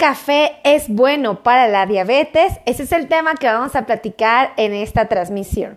café 0.00 0.56
es 0.64 0.88
bueno 0.88 1.42
para 1.42 1.68
la 1.68 1.84
diabetes? 1.84 2.54
Ese 2.64 2.84
es 2.84 2.92
el 2.92 3.06
tema 3.06 3.34
que 3.34 3.46
vamos 3.46 3.76
a 3.76 3.84
platicar 3.84 4.54
en 4.56 4.72
esta 4.72 5.08
transmisión. 5.08 5.76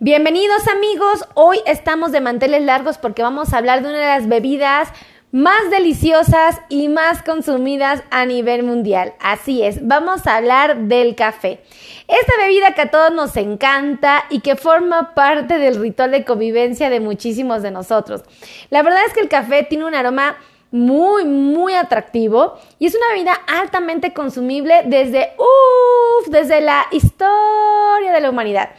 Bienvenidos 0.00 0.66
amigos, 0.66 1.24
hoy 1.34 1.60
estamos 1.66 2.10
de 2.10 2.20
manteles 2.20 2.62
largos 2.62 2.98
porque 2.98 3.22
vamos 3.22 3.52
a 3.52 3.58
hablar 3.58 3.82
de 3.82 3.90
una 3.90 3.98
de 3.98 4.06
las 4.06 4.26
bebidas 4.26 4.88
más 5.30 5.70
deliciosas 5.70 6.60
y 6.68 6.88
más 6.88 7.22
consumidas 7.22 8.02
a 8.10 8.26
nivel 8.26 8.64
mundial. 8.64 9.14
Así 9.20 9.62
es, 9.62 9.86
vamos 9.86 10.26
a 10.26 10.38
hablar 10.38 10.88
del 10.88 11.14
café. 11.14 11.62
Esta 12.08 12.32
bebida 12.40 12.74
que 12.74 12.80
a 12.80 12.90
todos 12.90 13.12
nos 13.12 13.36
encanta 13.36 14.24
y 14.30 14.40
que 14.40 14.56
forma 14.56 15.14
parte 15.14 15.58
del 15.58 15.80
ritual 15.80 16.10
de 16.10 16.24
convivencia 16.24 16.90
de 16.90 16.98
muchísimos 16.98 17.62
de 17.62 17.70
nosotros. 17.70 18.24
La 18.70 18.82
verdad 18.82 19.02
es 19.06 19.14
que 19.14 19.20
el 19.20 19.28
café 19.28 19.62
tiene 19.62 19.84
un 19.84 19.94
aroma 19.94 20.36
muy, 20.70 21.24
muy 21.24 21.74
atractivo 21.74 22.58
y 22.78 22.86
es 22.86 22.94
una 22.94 23.08
bebida 23.12 23.34
altamente 23.46 24.12
consumible 24.12 24.82
desde, 24.86 25.32
uff, 25.38 26.28
desde 26.28 26.60
la 26.60 26.86
historia 26.90 28.12
de 28.12 28.20
la 28.20 28.30
humanidad. 28.30 28.70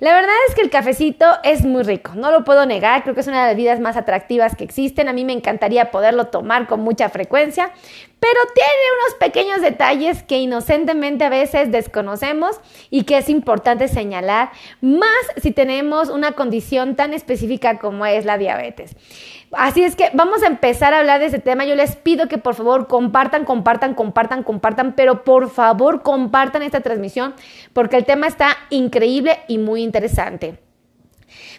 La 0.00 0.14
verdad 0.14 0.34
es 0.48 0.54
que 0.54 0.62
el 0.62 0.70
cafecito 0.70 1.26
es 1.44 1.62
muy 1.62 1.82
rico, 1.82 2.12
no 2.14 2.30
lo 2.30 2.42
puedo 2.42 2.64
negar, 2.64 3.02
creo 3.02 3.14
que 3.14 3.20
es 3.20 3.26
una 3.26 3.42
de 3.42 3.48
las 3.48 3.56
bebidas 3.56 3.80
más 3.80 3.98
atractivas 3.98 4.56
que 4.56 4.64
existen, 4.64 5.10
a 5.10 5.12
mí 5.12 5.26
me 5.26 5.34
encantaría 5.34 5.90
poderlo 5.90 6.28
tomar 6.28 6.66
con 6.66 6.80
mucha 6.80 7.10
frecuencia, 7.10 7.70
pero 8.18 8.40
tiene 8.54 8.70
unos 8.98 9.18
pequeños 9.18 9.60
detalles 9.60 10.22
que 10.22 10.38
inocentemente 10.38 11.24
a 11.24 11.28
veces 11.28 11.70
desconocemos 11.70 12.58
y 12.88 13.04
que 13.04 13.18
es 13.18 13.28
importante 13.28 13.88
señalar, 13.88 14.52
más 14.80 15.10
si 15.36 15.50
tenemos 15.50 16.08
una 16.08 16.32
condición 16.32 16.96
tan 16.96 17.12
específica 17.12 17.78
como 17.78 18.06
es 18.06 18.24
la 18.24 18.38
diabetes. 18.38 18.96
Así 19.52 19.82
es 19.82 19.96
que 19.96 20.10
vamos 20.14 20.44
a 20.44 20.46
empezar 20.46 20.94
a 20.94 21.00
hablar 21.00 21.18
de 21.18 21.26
ese 21.26 21.40
tema. 21.40 21.64
Yo 21.64 21.74
les 21.74 21.96
pido 21.96 22.28
que 22.28 22.38
por 22.38 22.54
favor 22.54 22.86
compartan, 22.86 23.44
compartan, 23.44 23.94
compartan, 23.94 24.44
compartan, 24.44 24.94
pero 24.94 25.24
por 25.24 25.50
favor 25.50 26.02
compartan 26.02 26.62
esta 26.62 26.80
transmisión 26.80 27.34
porque 27.72 27.96
el 27.96 28.04
tema 28.04 28.28
está 28.28 28.56
increíble 28.70 29.40
y 29.48 29.58
muy 29.58 29.82
interesante. 29.82 30.58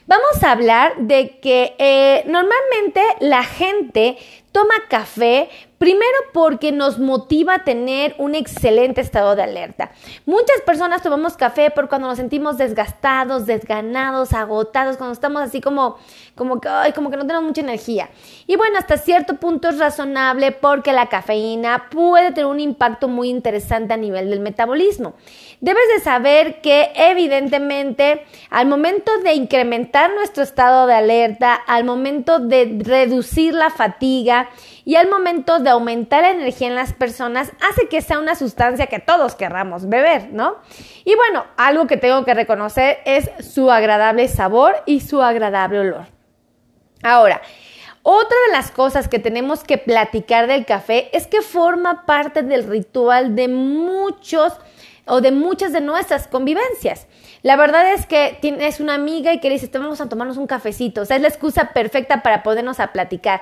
Vamos 0.08 0.44
a 0.44 0.52
hablar 0.52 0.94
de 1.00 1.40
que 1.40 1.76
eh, 1.78 2.24
normalmente 2.28 3.02
la 3.20 3.44
gente 3.44 4.18
toma 4.52 4.74
café 4.90 5.50
Primero 5.82 6.18
porque 6.32 6.72
nos 6.72 7.00
motiva 7.00 7.56
a 7.56 7.64
tener 7.64 8.14
un 8.20 8.36
excelente 8.36 9.02
estado 9.02 9.36
de 9.36 9.42
alerta. 9.42 9.90
Muchas 10.28 10.62
personas 10.64 11.02
tomamos 11.02 11.36
café 11.36 11.72
por 11.72 11.90
cuando 11.90 12.08
nos 12.08 12.18
sentimos 12.18 12.60
desgastados, 12.60 13.48
desganados, 13.48 14.34
agotados, 14.34 14.98
cuando 14.98 15.14
estamos 15.14 15.42
así 15.42 15.60
como, 15.60 15.98
como, 16.42 16.60
que, 16.60 16.70
como 16.96 17.12
que 17.12 17.18
no 17.18 17.28
tenemos 17.28 17.44
mucha 17.44 17.62
energía. 17.62 18.10
Y 18.48 18.56
bueno, 18.56 18.80
hasta 18.80 18.98
cierto 18.98 19.36
punto 19.36 19.70
es 19.70 19.78
razonable 19.78 20.52
porque 20.52 20.92
la 20.92 21.06
cafeína 21.06 21.88
puede 21.92 22.32
tener 22.32 22.48
un 22.48 22.60
impacto 22.60 23.08
muy 23.08 23.30
interesante 23.30 23.94
a 23.94 23.98
nivel 23.98 24.32
del 24.32 24.40
metabolismo. 24.40 25.14
Debes 25.60 25.84
de 25.96 26.04
saber 26.04 26.60
que 26.62 26.92
evidentemente 26.96 28.26
al 28.50 28.66
momento 28.66 29.12
de 29.20 29.36
incrementar 29.36 30.16
nuestro 30.16 30.42
estado 30.42 30.88
de 30.88 30.96
alerta, 30.96 31.54
al 31.54 31.84
momento 31.84 32.40
de 32.40 32.80
reducir 32.84 33.54
la 33.54 33.70
fatiga, 33.70 34.50
y 34.86 34.96
al 34.96 35.10
momento 35.10 35.60
de 35.60 35.70
aumentar 35.70 36.24
la 36.24 36.32
energía 36.32 36.68
en 36.68 36.76
las 36.76 36.94
personas 36.94 37.52
hace 37.62 37.88
que 37.88 38.02
sea 38.02 38.20
una 38.20 38.36
sustancia 38.36 38.88
que 38.88 39.00
todos 39.00 39.36
querramos 39.36 39.88
beber, 39.88 40.30
¿no? 40.32 40.56
Y 41.06 41.16
bueno, 41.16 41.46
algo 41.58 41.88
que 41.88 41.98
tengo 41.98 42.26
que 42.26 42.34
reconocer 42.34 43.00
es 43.06 43.30
su 43.40 43.72
agradable 43.72 44.28
sabor 44.28 44.76
y 44.86 45.02
su 45.02 45.22
agradable 45.22 45.80
olor. 45.80 46.08
Ahora, 47.04 47.42
otra 48.04 48.38
de 48.48 48.54
las 48.54 48.72
cosas 48.72 49.08
que 49.08 49.20
tenemos 49.20 49.64
que 49.64 49.78
platicar 49.78 50.48
del 50.48 50.66
café 50.66 51.16
es 51.16 51.28
que 51.28 51.42
forma 51.42 52.06
parte 52.06 52.42
del 52.42 52.68
ritual 52.68 53.36
de 53.36 53.48
muchos 53.48 54.54
o 55.06 55.22
de 55.22 55.32
muchas 55.32 55.72
de 55.72 55.82
nuestras 55.82 56.28
convivencias. 56.28 57.08
La 57.44 57.56
verdad 57.56 57.94
es 57.94 58.06
que 58.06 58.38
tienes 58.40 58.80
una 58.80 58.94
amiga 58.94 59.34
y 59.34 59.40
que 59.40 59.50
dices, 59.50 59.72
vamos 59.72 60.00
a 60.00 60.10
tomarnos 60.10 60.38
un 60.38 60.48
cafecito. 60.48 61.02
O 61.02 61.06
sea, 61.06 61.16
es 61.16 61.22
la 61.22 61.28
excusa 61.28 61.74
perfecta 61.74 62.22
para 62.22 62.44
podernos 62.44 62.80
a 62.80 62.88
platicar. 62.92 63.42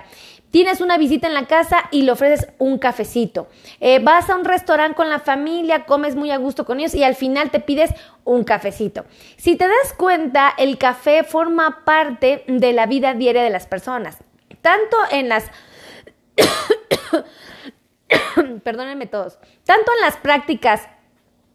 Tienes 0.51 0.81
una 0.81 0.97
visita 0.97 1.27
en 1.27 1.35
la 1.35 1.45
casa 1.45 1.85
y 1.91 2.01
le 2.01 2.11
ofreces 2.11 2.47
un 2.57 2.79
cafecito. 2.79 3.47
Eh, 3.79 3.99
vas 3.99 4.29
a 4.29 4.35
un 4.35 4.45
restaurante 4.45 4.95
con 4.95 5.09
la 5.09 5.19
familia, 5.19 5.85
comes 5.85 6.15
muy 6.15 6.31
a 6.31 6.37
gusto 6.37 6.65
con 6.65 6.79
ellos 6.79 6.95
y 6.95 7.03
al 7.03 7.15
final 7.15 7.51
te 7.51 7.59
pides 7.59 7.91
un 8.23 8.43
cafecito. 8.43 9.05
Si 9.37 9.55
te 9.55 9.67
das 9.67 9.93
cuenta, 9.95 10.53
el 10.57 10.79
café 10.79 11.23
forma 11.23 11.85
parte 11.85 12.43
de 12.47 12.73
la 12.73 12.87
vida 12.87 13.13
diaria 13.13 13.43
de 13.43 13.51
las 13.51 13.67
personas. 13.67 14.17
Tanto 14.61 14.97
en 15.11 15.29
las... 15.29 15.45
Perdónenme 18.63 19.05
todos. 19.05 19.37
Tanto 19.65 19.91
en 19.93 20.01
las 20.01 20.17
prácticas 20.17 20.81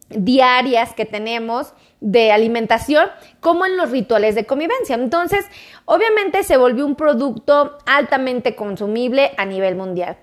diarias 0.09 0.93
que 0.93 1.05
tenemos 1.05 1.73
de 1.99 2.31
alimentación 2.31 3.09
como 3.39 3.65
en 3.65 3.77
los 3.77 3.91
rituales 3.91 4.35
de 4.35 4.45
convivencia. 4.45 4.95
Entonces, 4.95 5.45
obviamente 5.85 6.43
se 6.43 6.57
volvió 6.57 6.85
un 6.85 6.95
producto 6.95 7.77
altamente 7.85 8.55
consumible 8.55 9.31
a 9.37 9.45
nivel 9.45 9.75
mundial. 9.75 10.17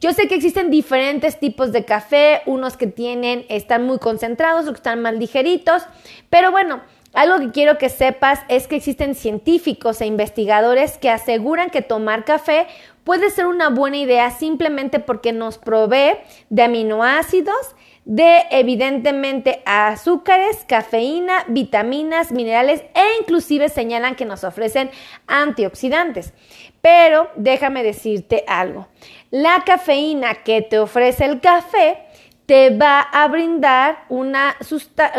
Yo 0.00 0.12
sé 0.12 0.28
que 0.28 0.36
existen 0.36 0.70
diferentes 0.70 1.40
tipos 1.40 1.72
de 1.72 1.84
café, 1.84 2.42
unos 2.46 2.76
que 2.76 2.86
tienen, 2.86 3.44
están 3.48 3.84
muy 3.84 3.98
concentrados, 3.98 4.60
otros 4.60 4.74
que 4.74 4.80
están 4.80 5.02
más 5.02 5.14
ligeritos, 5.14 5.82
pero 6.30 6.52
bueno, 6.52 6.80
algo 7.14 7.40
que 7.40 7.50
quiero 7.50 7.78
que 7.78 7.88
sepas 7.88 8.40
es 8.48 8.68
que 8.68 8.76
existen 8.76 9.16
científicos 9.16 10.00
e 10.00 10.06
investigadores 10.06 10.98
que 10.98 11.10
aseguran 11.10 11.70
que 11.70 11.82
tomar 11.82 12.24
café 12.24 12.68
puede 13.02 13.30
ser 13.30 13.46
una 13.46 13.70
buena 13.70 13.96
idea 13.96 14.30
simplemente 14.30 15.00
porque 15.00 15.32
nos 15.32 15.58
provee 15.58 16.18
de 16.50 16.62
aminoácidos 16.62 17.74
de 18.08 18.46
evidentemente 18.50 19.60
azúcares, 19.66 20.64
cafeína, 20.66 21.44
vitaminas, 21.46 22.32
minerales 22.32 22.82
e 22.94 23.20
inclusive 23.20 23.68
señalan 23.68 24.14
que 24.14 24.24
nos 24.24 24.44
ofrecen 24.44 24.90
antioxidantes. 25.26 26.32
Pero 26.80 27.28
déjame 27.36 27.82
decirte 27.82 28.44
algo, 28.48 28.88
la 29.30 29.62
cafeína 29.66 30.36
que 30.36 30.62
te 30.62 30.78
ofrece 30.78 31.26
el 31.26 31.42
café 31.42 31.98
te 32.46 32.70
va 32.70 33.02
a 33.02 33.28
brindar 33.28 34.06
una 34.08 34.56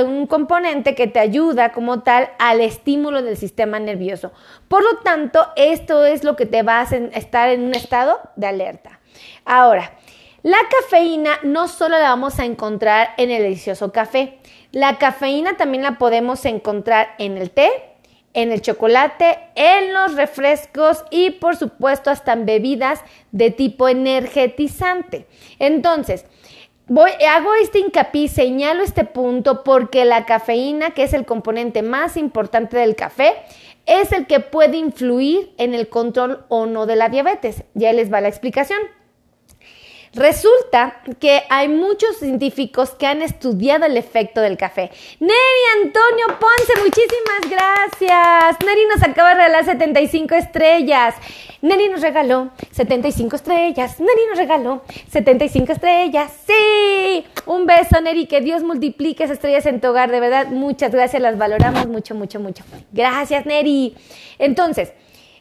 un 0.04 0.26
componente 0.26 0.96
que 0.96 1.06
te 1.06 1.20
ayuda 1.20 1.72
como 1.72 2.02
tal 2.02 2.32
al 2.40 2.60
estímulo 2.60 3.22
del 3.22 3.38
sistema 3.38 3.78
nervioso. 3.78 4.32
Por 4.68 4.82
lo 4.82 4.98
tanto, 5.04 5.48
esto 5.56 6.06
es 6.06 6.24
lo 6.24 6.36
que 6.36 6.48
te 6.48 6.64
va 6.64 6.82
a 6.82 6.96
estar 7.14 7.50
en 7.50 7.66
un 7.66 7.76
estado 7.76 8.20
de 8.36 8.48
alerta. 8.48 9.00
Ahora, 9.46 9.92
la 10.50 10.58
cafeína 10.68 11.38
no 11.44 11.68
solo 11.68 12.00
la 12.00 12.10
vamos 12.10 12.40
a 12.40 12.46
encontrar 12.46 13.10
en 13.18 13.30
el 13.30 13.44
delicioso 13.44 13.92
café, 13.92 14.40
la 14.72 14.98
cafeína 14.98 15.58
también 15.58 15.84
la 15.84 16.00
podemos 16.00 16.44
encontrar 16.46 17.10
en 17.20 17.38
el 17.38 17.52
té, 17.52 17.70
en 18.34 18.52
el 18.52 18.64
chocolate, 18.64 19.38
en 19.54 19.94
los 19.94 20.16
refrescos 20.16 21.06
y 21.12 21.30
por 21.30 21.56
supuesto 21.56 22.10
hasta 22.10 22.34
en 22.34 22.48
bebidas 22.48 23.02
de 23.32 23.52
tipo 23.52 23.90
energetizante. 23.90 25.28
Entonces, 25.60 26.26
voy, 26.88 27.12
hago 27.30 27.54
este 27.54 27.78
hincapié, 27.78 28.28
señalo 28.28 28.82
este 28.82 29.04
punto 29.04 29.64
porque 29.64 30.04
la 30.04 30.26
cafeína, 30.26 30.96
que 30.96 31.04
es 31.04 31.14
el 31.14 31.28
componente 31.28 31.84
más 31.84 32.18
importante 32.18 32.76
del 32.76 32.96
café, 32.96 33.36
es 33.86 34.12
el 34.14 34.26
que 34.26 34.40
puede 34.40 34.78
influir 34.78 35.54
en 35.60 35.76
el 35.76 35.90
control 35.90 36.44
o 36.50 36.66
no 36.66 36.88
de 36.88 36.96
la 36.96 37.10
diabetes. 37.10 37.66
Ya 37.76 37.94
les 37.94 38.12
va 38.12 38.20
la 38.20 38.30
explicación. 38.30 38.80
Resulta 40.14 41.02
que 41.20 41.44
hay 41.50 41.68
muchos 41.68 42.18
científicos 42.18 42.92
que 42.92 43.06
han 43.06 43.22
estudiado 43.22 43.86
el 43.86 43.96
efecto 43.96 44.42
del 44.42 44.58
café. 44.58 44.90
Neri 45.20 45.84
Antonio 45.84 46.28
Ponce, 46.40 46.74
muchísimas 46.84 47.50
gracias. 47.50 48.58
Neri 48.66 48.86
nos 48.88 49.04
acaba 49.04 49.30
de 49.30 49.36
regalar 49.36 49.66
75 49.66 50.36
estrellas. 50.36 51.16
Neri 51.62 51.90
nos 51.90 52.02
regaló 52.02 52.50
75 52.72 53.36
estrellas. 53.36 54.00
Neri 54.00 54.22
nos 54.30 54.38
regaló 54.40 54.82
75 55.12 55.74
estrellas. 55.74 56.32
Sí. 56.48 57.26
Un 57.46 57.66
beso, 57.68 58.02
Neri. 58.02 58.26
Que 58.26 58.42
Dios 58.42 58.64
multiplique 58.64 59.24
esas 59.24 59.36
estrellas 59.36 59.66
en 59.68 59.80
tu 59.80 59.90
hogar. 59.90 60.10
De 60.10 60.20
verdad, 60.20 60.48
muchas 60.48 60.92
gracias. 60.92 61.22
Las 61.22 61.38
valoramos 61.38 61.88
mucho, 61.88 62.16
mucho, 62.16 62.40
mucho. 62.40 62.64
Gracias, 62.92 63.46
Neri. 63.46 63.96
Entonces, 64.40 64.92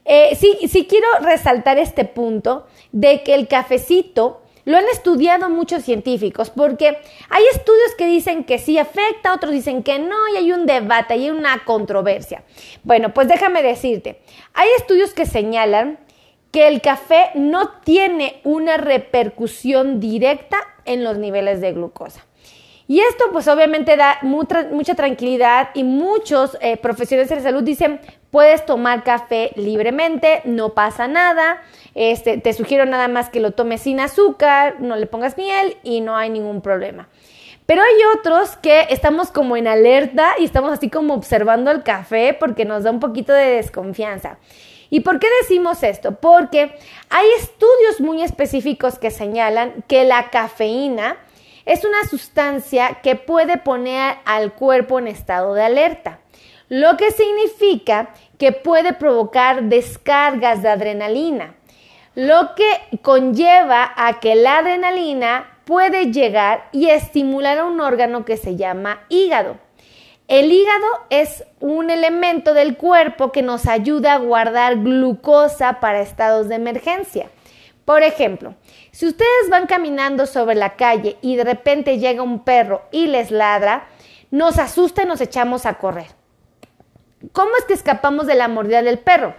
eh, 0.04 0.36
sí, 0.36 0.68
sí 0.68 0.86
quiero 0.86 1.06
resaltar 1.20 1.78
este 1.78 2.04
punto 2.04 2.66
de 2.92 3.22
que 3.22 3.34
el 3.34 3.46
cafecito 3.46 4.42
lo 4.68 4.76
han 4.76 4.84
estudiado 4.92 5.48
muchos 5.48 5.82
científicos 5.82 6.50
porque 6.50 6.98
hay 7.30 7.42
estudios 7.54 7.94
que 7.96 8.06
dicen 8.06 8.44
que 8.44 8.58
sí 8.58 8.76
afecta, 8.76 9.32
otros 9.32 9.52
dicen 9.52 9.82
que 9.82 9.98
no 9.98 10.28
y 10.34 10.36
hay 10.36 10.52
un 10.52 10.66
debate, 10.66 11.14
hay 11.14 11.30
una 11.30 11.64
controversia. 11.64 12.42
Bueno, 12.84 13.14
pues 13.14 13.28
déjame 13.28 13.62
decirte, 13.62 14.20
hay 14.52 14.68
estudios 14.76 15.14
que 15.14 15.24
señalan 15.24 15.98
que 16.50 16.68
el 16.68 16.82
café 16.82 17.30
no 17.34 17.70
tiene 17.82 18.42
una 18.44 18.76
repercusión 18.76 20.00
directa 20.00 20.58
en 20.84 21.02
los 21.02 21.16
niveles 21.16 21.62
de 21.62 21.72
glucosa. 21.72 22.26
Y 22.90 23.00
esto 23.00 23.26
pues 23.32 23.46
obviamente 23.48 23.98
da 23.98 24.18
mucha, 24.22 24.94
tranquilidad 24.94 25.68
y 25.74 25.84
muchos 25.84 26.56
eh, 26.62 26.78
profesionales 26.78 27.28
de 27.28 27.40
salud 27.40 27.62
dicen, 27.62 28.00
puedes 28.30 28.64
tomar 28.64 29.04
café 29.04 29.50
libremente, 29.56 30.40
no 30.44 30.70
pasa 30.70 31.06
nada, 31.06 31.62
este, 31.98 32.38
te 32.38 32.52
sugiero 32.52 32.86
nada 32.86 33.08
más 33.08 33.28
que 33.28 33.40
lo 33.40 33.50
tomes 33.50 33.82
sin 33.82 33.98
azúcar, 33.98 34.76
no 34.78 34.94
le 34.94 35.06
pongas 35.06 35.36
miel 35.36 35.76
y 35.82 36.00
no 36.00 36.16
hay 36.16 36.30
ningún 36.30 36.60
problema. 36.62 37.08
Pero 37.66 37.82
hay 37.82 38.18
otros 38.18 38.56
que 38.56 38.86
estamos 38.90 39.32
como 39.32 39.56
en 39.56 39.66
alerta 39.66 40.36
y 40.38 40.44
estamos 40.44 40.70
así 40.70 40.88
como 40.88 41.12
observando 41.12 41.72
el 41.72 41.82
café 41.82 42.36
porque 42.38 42.64
nos 42.64 42.84
da 42.84 42.92
un 42.92 43.00
poquito 43.00 43.32
de 43.32 43.56
desconfianza. 43.56 44.38
¿Y 44.90 45.00
por 45.00 45.18
qué 45.18 45.26
decimos 45.42 45.82
esto? 45.82 46.14
Porque 46.20 46.72
hay 47.10 47.26
estudios 47.38 48.00
muy 48.00 48.22
específicos 48.22 48.98
que 49.00 49.10
señalan 49.10 49.84
que 49.88 50.04
la 50.04 50.30
cafeína 50.30 51.16
es 51.66 51.84
una 51.84 52.04
sustancia 52.08 53.00
que 53.02 53.16
puede 53.16 53.58
poner 53.58 54.18
al 54.24 54.54
cuerpo 54.54 55.00
en 55.00 55.08
estado 55.08 55.52
de 55.52 55.64
alerta, 55.64 56.20
lo 56.68 56.96
que 56.96 57.10
significa 57.10 58.14
que 58.38 58.52
puede 58.52 58.94
provocar 58.94 59.64
descargas 59.64 60.62
de 60.62 60.68
adrenalina, 60.70 61.56
lo 62.18 62.56
que 62.56 62.98
conlleva 63.00 63.92
a 63.94 64.18
que 64.18 64.34
la 64.34 64.58
adrenalina 64.58 65.60
puede 65.64 66.10
llegar 66.10 66.68
y 66.72 66.88
estimular 66.88 67.58
a 67.58 67.64
un 67.64 67.80
órgano 67.80 68.24
que 68.24 68.36
se 68.36 68.56
llama 68.56 69.04
hígado. 69.08 69.56
El 70.26 70.50
hígado 70.50 70.86
es 71.10 71.44
un 71.60 71.90
elemento 71.90 72.54
del 72.54 72.76
cuerpo 72.76 73.30
que 73.30 73.42
nos 73.42 73.68
ayuda 73.68 74.14
a 74.14 74.18
guardar 74.18 74.78
glucosa 74.78 75.78
para 75.78 76.00
estados 76.00 76.48
de 76.48 76.56
emergencia. 76.56 77.30
Por 77.84 78.02
ejemplo, 78.02 78.56
si 78.90 79.06
ustedes 79.06 79.48
van 79.48 79.68
caminando 79.68 80.26
sobre 80.26 80.56
la 80.56 80.74
calle 80.74 81.18
y 81.22 81.36
de 81.36 81.44
repente 81.44 82.00
llega 82.00 82.24
un 82.24 82.42
perro 82.42 82.82
y 82.90 83.06
les 83.06 83.30
ladra, 83.30 83.86
nos 84.32 84.58
asusta 84.58 85.04
y 85.04 85.06
nos 85.06 85.20
echamos 85.20 85.66
a 85.66 85.74
correr. 85.74 86.08
¿Cómo 87.30 87.52
es 87.60 87.64
que 87.64 87.74
escapamos 87.74 88.26
de 88.26 88.34
la 88.34 88.48
mordida 88.48 88.82
del 88.82 88.98
perro? 88.98 89.36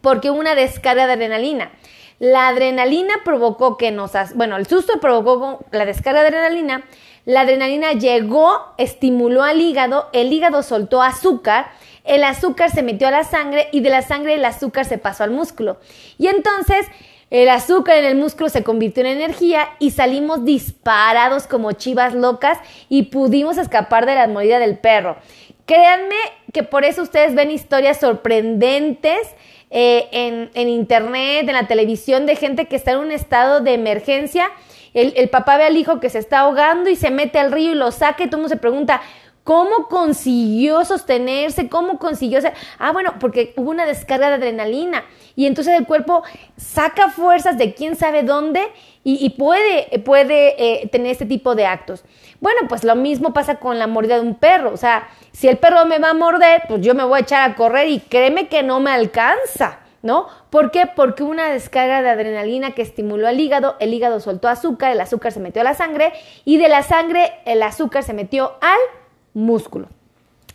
Porque 0.00 0.30
hubo 0.30 0.38
una 0.38 0.54
descarga 0.54 1.06
de 1.06 1.14
adrenalina. 1.14 1.72
La 2.18 2.48
adrenalina 2.48 3.14
provocó 3.24 3.76
que 3.76 3.90
nos... 3.90 4.12
Bueno, 4.34 4.56
el 4.56 4.66
susto 4.66 5.00
provocó 5.00 5.64
la 5.70 5.84
descarga 5.84 6.22
de 6.22 6.28
adrenalina. 6.28 6.84
La 7.26 7.40
adrenalina 7.40 7.92
llegó, 7.92 8.74
estimuló 8.78 9.42
al 9.42 9.60
hígado, 9.60 10.08
el 10.12 10.32
hígado 10.32 10.62
soltó 10.62 11.02
azúcar, 11.02 11.66
el 12.04 12.22
azúcar 12.22 12.70
se 12.70 12.84
metió 12.84 13.08
a 13.08 13.10
la 13.10 13.24
sangre 13.24 13.68
y 13.72 13.80
de 13.80 13.90
la 13.90 14.02
sangre 14.02 14.34
el 14.34 14.44
azúcar 14.44 14.84
se 14.84 14.96
pasó 14.96 15.24
al 15.24 15.32
músculo. 15.32 15.78
Y 16.18 16.28
entonces 16.28 16.86
el 17.30 17.48
azúcar 17.48 17.98
en 17.98 18.04
el 18.04 18.14
músculo 18.14 18.48
se 18.48 18.62
convirtió 18.62 19.00
en 19.04 19.08
energía 19.08 19.70
y 19.80 19.90
salimos 19.90 20.44
disparados 20.44 21.48
como 21.48 21.72
chivas 21.72 22.14
locas 22.14 22.58
y 22.88 23.04
pudimos 23.04 23.58
escapar 23.58 24.06
de 24.06 24.14
la 24.14 24.28
mordida 24.28 24.60
del 24.60 24.78
perro. 24.78 25.16
Créanme 25.64 26.14
que 26.52 26.62
por 26.62 26.84
eso 26.84 27.02
ustedes 27.02 27.34
ven 27.34 27.50
historias 27.50 27.98
sorprendentes 27.98 29.34
eh, 29.70 30.08
en, 30.54 30.68
internet, 30.68 31.48
en 31.48 31.54
la 31.54 31.66
televisión, 31.66 32.26
de 32.26 32.36
gente 32.36 32.66
que 32.66 32.76
está 32.76 32.92
en 32.92 32.98
un 32.98 33.12
estado 33.12 33.60
de 33.60 33.74
emergencia. 33.74 34.50
El, 34.94 35.12
el 35.16 35.28
papá 35.28 35.56
ve 35.56 35.64
al 35.64 35.76
hijo 35.76 36.00
que 36.00 36.08
se 36.08 36.18
está 36.18 36.40
ahogando 36.40 36.88
y 36.88 36.96
se 36.96 37.10
mete 37.10 37.38
al 37.38 37.52
río 37.52 37.72
y 37.72 37.74
lo 37.74 37.90
saca 37.92 38.24
y 38.24 38.26
todo 38.26 38.36
el 38.36 38.42
mundo 38.42 38.54
se 38.54 38.60
pregunta, 38.60 39.02
¿Cómo 39.46 39.86
consiguió 39.86 40.84
sostenerse? 40.84 41.68
¿Cómo 41.68 42.00
consiguió 42.00 42.40
ser? 42.40 42.52
Ah, 42.80 42.90
bueno, 42.90 43.14
porque 43.20 43.54
hubo 43.56 43.70
una 43.70 43.86
descarga 43.86 44.28
de 44.28 44.34
adrenalina 44.34 45.04
y 45.36 45.46
entonces 45.46 45.78
el 45.78 45.86
cuerpo 45.86 46.24
saca 46.56 47.10
fuerzas 47.10 47.56
de 47.56 47.72
quién 47.72 47.94
sabe 47.94 48.24
dónde 48.24 48.60
y, 49.04 49.30
puede, 49.38 50.00
puede 50.00 50.82
eh, 50.82 50.88
tener 50.88 51.12
este 51.12 51.26
tipo 51.26 51.54
de 51.54 51.64
actos. 51.64 52.02
Bueno, 52.40 52.62
pues 52.68 52.82
lo 52.82 52.96
mismo 52.96 53.32
pasa 53.32 53.60
con 53.60 53.78
la 53.78 53.86
mordida 53.86 54.16
de 54.16 54.22
un 54.22 54.34
perro. 54.34 54.72
O 54.72 54.76
sea, 54.76 55.06
si 55.30 55.46
el 55.46 55.58
perro 55.58 55.86
me 55.86 56.00
va 56.00 56.10
a 56.10 56.14
morder, 56.14 56.62
pues 56.66 56.80
yo 56.80 56.96
me 56.96 57.04
voy 57.04 57.18
a 57.20 57.22
echar 57.22 57.48
a 57.48 57.54
correr 57.54 57.86
y 57.86 58.00
créeme 58.00 58.48
que 58.48 58.64
no 58.64 58.80
me 58.80 58.90
alcanza. 58.90 59.78
¿no? 60.02 60.26
¿Por 60.50 60.72
qué? 60.72 60.86
Porque 60.86 61.22
una 61.22 61.50
descarga 61.50 62.02
de 62.02 62.10
adrenalina 62.10 62.72
que 62.72 62.82
estimuló 62.82 63.28
al 63.28 63.38
hígado, 63.38 63.76
el 63.78 63.94
hígado 63.94 64.18
soltó 64.18 64.48
azúcar, 64.48 64.90
el 64.90 65.00
azúcar 65.00 65.30
se 65.30 65.38
metió 65.38 65.60
a 65.60 65.64
la 65.64 65.74
sangre 65.74 66.12
y 66.44 66.58
de 66.58 66.68
la 66.68 66.82
sangre 66.82 67.32
el 67.44 67.62
azúcar 67.62 68.02
se 68.02 68.12
metió 68.12 68.54
al 68.60 69.05
músculo. 69.36 69.88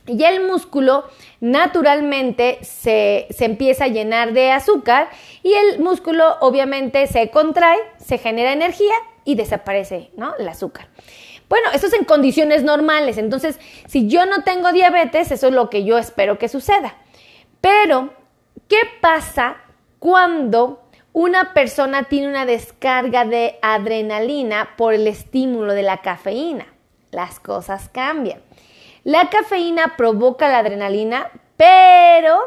Y 0.07 0.23
el 0.23 0.43
músculo 0.43 1.05
naturalmente 1.39 2.57
se, 2.63 3.27
empieza 3.39 3.85
a 3.85 3.87
llenar 3.87 4.33
de 4.33 4.51
azúcar 4.51 5.09
y 5.43 5.53
el 5.53 5.79
músculo 5.79 6.37
obviamente 6.41 7.05
se 7.05 7.29
contrae, 7.29 7.77
se 7.97 8.17
genera 8.17 8.51
energía 8.51 8.95
y 9.23 9.35
desaparece 9.35 10.09
¿no? 10.17 10.35
el 10.37 10.47
azúcar. 10.47 10.87
Bueno, 11.47 11.69
eso 11.73 11.87
es 11.87 11.93
en 11.93 12.05
condiciones 12.05 12.63
normales. 12.63 13.17
Entonces, 13.17 13.59
si 13.85 14.07
yo 14.07 14.25
no 14.25 14.43
tengo 14.43 14.71
diabetes, 14.71 15.31
eso 15.31 15.47
es 15.47 15.53
lo 15.53 15.69
que 15.69 15.83
yo 15.83 15.97
espero 15.97 16.39
que 16.39 16.47
suceda. 16.47 16.95
Pero, 17.59 18.13
¿qué 18.67 18.79
pasa 19.01 19.57
cuando 19.99 20.81
una 21.13 21.53
persona 21.53 22.05
tiene 22.05 22.29
una 22.29 22.45
descarga 22.45 23.25
de 23.25 23.59
adrenalina 23.61 24.69
por 24.77 24.93
el 24.93 25.07
estímulo 25.07 25.73
de 25.73 25.83
la 25.83 25.97
cafeína? 26.01 26.67
Las 27.11 27.39
cosas 27.39 27.89
cambian. 27.89 28.41
La 29.03 29.29
cafeína 29.29 29.95
provoca 29.97 30.47
la 30.47 30.59
adrenalina, 30.59 31.31
pero 31.57 32.39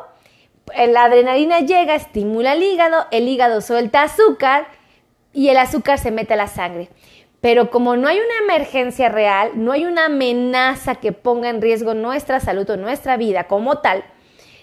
la 0.89 1.05
adrenalina 1.05 1.61
llega, 1.61 1.97
estimula 1.97 2.53
el 2.53 2.62
hígado, 2.62 3.06
el 3.11 3.27
hígado 3.27 3.61
suelta 3.61 4.03
azúcar 4.03 4.69
y 5.33 5.49
el 5.49 5.56
azúcar 5.56 5.99
se 5.99 6.12
mete 6.12 6.35
a 6.35 6.37
la 6.37 6.47
sangre. 6.47 6.91
Pero 7.41 7.71
como 7.71 7.97
no 7.97 8.06
hay 8.06 8.19
una 8.19 8.55
emergencia 8.55 9.09
real, 9.09 9.51
no 9.56 9.73
hay 9.73 9.85
una 9.85 10.06
amenaza 10.06 10.95
que 10.95 11.11
ponga 11.11 11.51
en 11.51 11.61
riesgo 11.61 11.93
nuestra 11.93 12.39
salud 12.39 12.71
o 12.71 12.77
nuestra 12.77 13.17
vida 13.17 13.49
como 13.49 13.79
tal, 13.79 14.05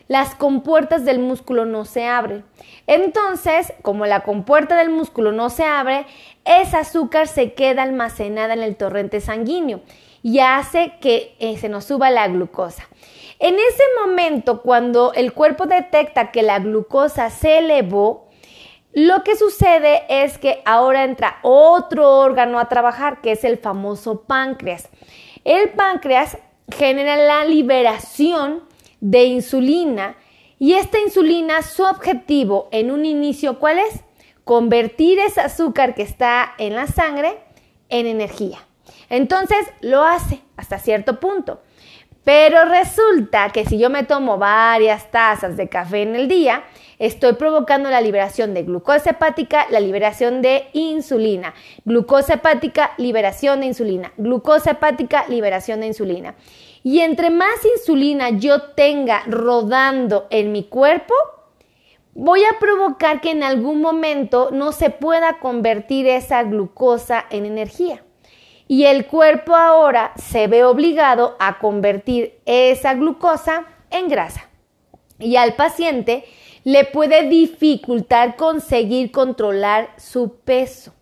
las 0.07 0.33
compuertas 0.33 1.03
del 1.03 1.19
músculo 1.19 1.65
no 1.65 1.83
se 1.83 2.05
abren. 2.07 2.45
Entonces, 2.87 3.73
como 3.81 4.05
la 4.05 4.21
compuerta 4.21 4.77
del 4.77 4.89
músculo 4.89 5.31
no 5.33 5.49
se 5.49 5.63
abre, 5.63 6.05
ese 6.45 6.77
azúcar 6.77 7.27
se 7.27 7.53
queda 7.53 7.83
almacenada 7.83 8.53
en 8.53 8.61
el 8.61 8.77
torrente 8.77 9.19
sanguíneo 9.19 9.81
y 10.23 10.39
hace 10.39 10.93
que 11.01 11.35
eh, 11.39 11.57
se 11.57 11.69
nos 11.69 11.85
suba 11.85 12.09
la 12.09 12.27
glucosa. 12.27 12.87
En 13.39 13.55
ese 13.55 13.83
momento, 13.99 14.61
cuando 14.61 15.13
el 15.13 15.33
cuerpo 15.33 15.65
detecta 15.65 16.31
que 16.31 16.43
la 16.43 16.59
glucosa 16.59 17.29
se 17.29 17.57
elevó, 17.57 18.29
lo 18.93 19.23
que 19.23 19.35
sucede 19.35 20.03
es 20.09 20.37
que 20.37 20.61
ahora 20.65 21.05
entra 21.05 21.37
otro 21.41 22.19
órgano 22.19 22.59
a 22.59 22.69
trabajar, 22.69 23.21
que 23.21 23.31
es 23.31 23.43
el 23.43 23.57
famoso 23.57 24.23
páncreas. 24.23 24.89
El 25.43 25.69
páncreas 25.69 26.37
genera 26.69 27.15
la 27.15 27.45
liberación 27.45 28.63
de 28.99 29.23
insulina 29.23 30.17
y 30.59 30.73
esta 30.73 30.99
insulina, 30.99 31.63
su 31.63 31.83
objetivo 31.83 32.69
en 32.71 32.91
un 32.91 33.05
inicio, 33.05 33.57
¿cuál 33.57 33.79
es? 33.79 34.01
Convertir 34.43 35.17
ese 35.17 35.41
azúcar 35.41 35.95
que 35.95 36.03
está 36.03 36.53
en 36.59 36.75
la 36.75 36.85
sangre 36.85 37.39
en 37.89 38.05
energía. 38.05 38.59
Entonces 39.11 39.57
lo 39.81 40.03
hace 40.03 40.41
hasta 40.55 40.79
cierto 40.79 41.19
punto. 41.19 41.59
Pero 42.23 42.63
resulta 42.63 43.49
que 43.49 43.65
si 43.65 43.77
yo 43.77 43.89
me 43.89 44.03
tomo 44.03 44.37
varias 44.37 45.11
tazas 45.11 45.57
de 45.57 45.67
café 45.67 46.03
en 46.03 46.15
el 46.15 46.29
día, 46.29 46.63
estoy 46.97 47.33
provocando 47.33 47.89
la 47.89 47.99
liberación 47.99 48.53
de 48.53 48.63
glucosa 48.63 49.09
hepática, 49.09 49.65
la 49.69 49.81
liberación 49.81 50.41
de 50.41 50.69
insulina. 50.71 51.53
Glucosa 51.83 52.35
hepática, 52.35 52.91
liberación 52.97 53.59
de 53.59 53.65
insulina. 53.65 54.13
Glucosa 54.15 54.71
hepática, 54.71 55.25
liberación 55.27 55.81
de 55.81 55.87
insulina. 55.87 56.35
Y 56.81 57.01
entre 57.01 57.31
más 57.31 57.65
insulina 57.75 58.29
yo 58.29 58.61
tenga 58.61 59.23
rodando 59.27 60.27
en 60.29 60.53
mi 60.53 60.63
cuerpo, 60.63 61.13
voy 62.13 62.45
a 62.45 62.59
provocar 62.59 63.19
que 63.19 63.31
en 63.31 63.43
algún 63.43 63.81
momento 63.81 64.51
no 64.53 64.71
se 64.71 64.89
pueda 64.89 65.39
convertir 65.39 66.07
esa 66.07 66.43
glucosa 66.43 67.25
en 67.29 67.45
energía 67.45 68.03
y 68.71 68.85
el 68.85 69.05
cuerpo 69.05 69.53
ahora 69.53 70.13
se 70.15 70.47
ve 70.47 70.63
obligado 70.63 71.35
a 71.41 71.59
convertir 71.59 72.39
esa 72.45 72.93
glucosa 72.93 73.65
en 73.89 74.07
grasa. 74.07 74.47
Y 75.19 75.35
al 75.35 75.55
paciente 75.55 76.23
le 76.63 76.85
puede 76.85 77.27
dificultar 77.27 78.37
conseguir 78.37 79.11
controlar 79.11 79.89
su 79.97 80.35
peso. 80.45 80.93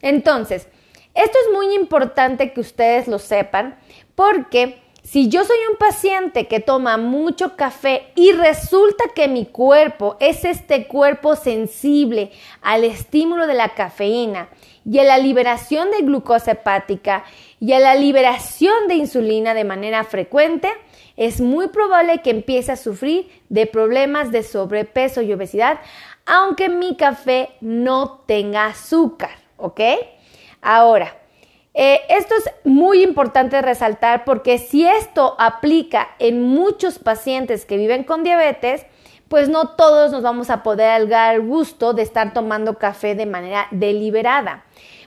Entonces, 0.00 0.66
esto 1.12 1.38
es 1.46 1.52
muy 1.52 1.74
importante 1.74 2.54
que 2.54 2.60
ustedes 2.60 3.08
lo 3.08 3.18
sepan 3.18 3.78
porque 4.14 4.80
si 5.04 5.28
yo 5.28 5.44
soy 5.44 5.58
un 5.70 5.76
paciente 5.76 6.48
que 6.48 6.60
toma 6.60 6.96
mucho 6.96 7.56
café 7.56 8.10
y 8.14 8.32
resulta 8.32 9.04
que 9.14 9.28
mi 9.28 9.44
cuerpo 9.44 10.16
es 10.18 10.46
este 10.46 10.86
cuerpo 10.86 11.36
sensible 11.36 12.32
al 12.62 12.84
estímulo 12.84 13.46
de 13.46 13.52
la 13.52 13.74
cafeína 13.74 14.48
y 14.86 14.98
a 14.98 15.04
la 15.04 15.18
liberación 15.18 15.90
de 15.90 16.00
glucosa 16.00 16.52
hepática 16.52 17.24
y 17.60 17.74
a 17.74 17.80
la 17.80 17.94
liberación 17.94 18.88
de 18.88 18.94
insulina 18.94 19.52
de 19.52 19.64
manera 19.64 20.04
frecuente, 20.04 20.70
es 21.18 21.38
muy 21.38 21.68
probable 21.68 22.22
que 22.22 22.30
empiece 22.30 22.72
a 22.72 22.76
sufrir 22.76 23.28
de 23.50 23.66
problemas 23.66 24.32
de 24.32 24.42
sobrepeso 24.42 25.20
y 25.20 25.34
obesidad, 25.34 25.80
aunque 26.24 26.70
mi 26.70 26.96
café 26.96 27.50
no 27.60 28.22
tenga 28.26 28.66
azúcar, 28.66 29.36
¿ok? 29.58 29.80
Ahora, 30.62 31.14
Eh, 31.74 32.02
esto 32.08 32.34
es 32.36 32.50
muy 32.62 33.02
importante 33.02 33.60
resaltar 33.60 34.24
porque 34.24 34.58
si 34.58 34.86
esto 34.86 35.34
aplica 35.38 36.10
en 36.20 36.40
muchos 36.40 37.00
pacientes 37.00 37.66
que 37.66 37.76
viven 37.76 38.04
con 38.04 38.22
diabetes, 38.22 38.86
pues 39.28 39.48
no 39.48 39.70
todos 39.70 40.12
nos 40.12 40.22
vamos 40.22 40.50
a 40.50 40.62
poder 40.62 41.08
dar 41.08 41.34
el 41.34 41.42
gusto 41.42 41.92
de 41.92 42.02
estar 42.02 42.32
tomando 42.32 42.78
café 42.78 43.16
de 43.16 43.26
manera 43.26 43.66
deliberada. 43.72 44.64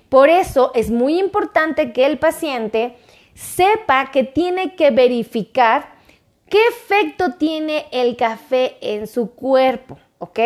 Por 0.10 0.30
eso 0.30 0.72
es 0.76 0.92
muy 0.92 1.18
importante 1.20 1.94
que 1.94 2.06
el 2.06 2.20
paciente 2.20 2.98
sepa 3.34 4.12
que 4.12 4.24
tiene 4.24 4.76
que 4.76 4.92
verificar 4.92 5.96
qué 6.50 6.60
efecto 6.68 7.34
tiene 7.38 7.86
el 7.92 8.18
café 8.18 8.78
en 8.82 9.08
su 9.08 9.32
cuerpo, 9.32 9.98
¿ok? 10.20 10.40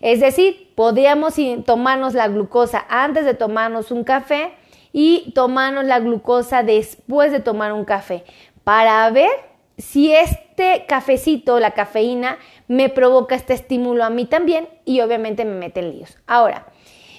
Es 0.00 0.20
decir, 0.20 0.72
podríamos 0.74 1.34
tomarnos 1.64 2.12
la 2.12 2.28
glucosa 2.28 2.84
antes 2.88 3.24
de 3.24 3.32
tomarnos 3.34 3.90
un 3.90 4.04
café 4.04 4.52
y 4.96 5.32
tomarnos 5.34 5.84
la 5.84 5.98
glucosa 5.98 6.62
después 6.62 7.32
de 7.32 7.40
tomar 7.40 7.72
un 7.72 7.84
café 7.84 8.22
para 8.62 9.10
ver 9.10 9.32
si 9.76 10.14
este 10.14 10.86
cafecito, 10.86 11.58
la 11.58 11.72
cafeína, 11.72 12.38
me 12.68 12.88
provoca 12.88 13.34
este 13.34 13.54
estímulo 13.54 14.04
a 14.04 14.10
mí 14.10 14.24
también 14.24 14.68
y 14.84 15.00
obviamente 15.00 15.44
me 15.44 15.56
mete 15.56 15.80
en 15.80 15.90
líos. 15.90 16.16
Ahora, 16.28 16.68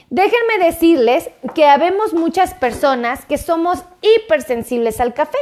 déjenme 0.10 0.64
decirles 0.64 1.30
que 1.54 1.66
habemos 1.66 2.14
muchas 2.14 2.54
personas 2.54 3.26
que 3.26 3.38
somos 3.38 3.84
hipersensibles 4.02 5.02
al 5.02 5.14
café, 5.14 5.38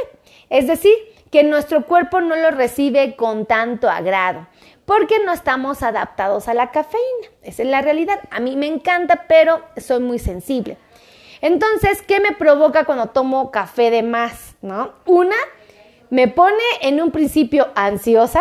es 0.50 0.66
decir, 0.66 0.92
que 1.30 1.44
nuestro 1.44 1.86
cuerpo 1.86 2.20
no 2.20 2.34
lo 2.34 2.50
recibe 2.50 3.14
con 3.14 3.46
tanto 3.46 3.88
agrado 3.88 4.48
porque 4.86 5.24
no 5.24 5.32
estamos 5.32 5.84
adaptados 5.84 6.48
a 6.48 6.54
la 6.54 6.72
cafeína. 6.72 7.28
Esa 7.42 7.62
es 7.62 7.68
la 7.68 7.80
realidad. 7.80 8.20
A 8.30 8.40
mí 8.40 8.56
me 8.56 8.66
encanta, 8.66 9.24
pero 9.28 9.62
soy 9.76 10.00
muy 10.00 10.18
sensible. 10.18 10.76
Entonces, 11.44 12.00
¿qué 12.00 12.20
me 12.20 12.32
provoca 12.32 12.86
cuando 12.86 13.08
tomo 13.08 13.50
café 13.50 13.90
de 13.90 14.02
más? 14.02 14.56
¿No? 14.62 14.92
Una, 15.04 15.36
me 16.08 16.26
pone 16.26 16.62
en 16.80 17.02
un 17.02 17.10
principio 17.10 17.68
ansiosa, 17.74 18.40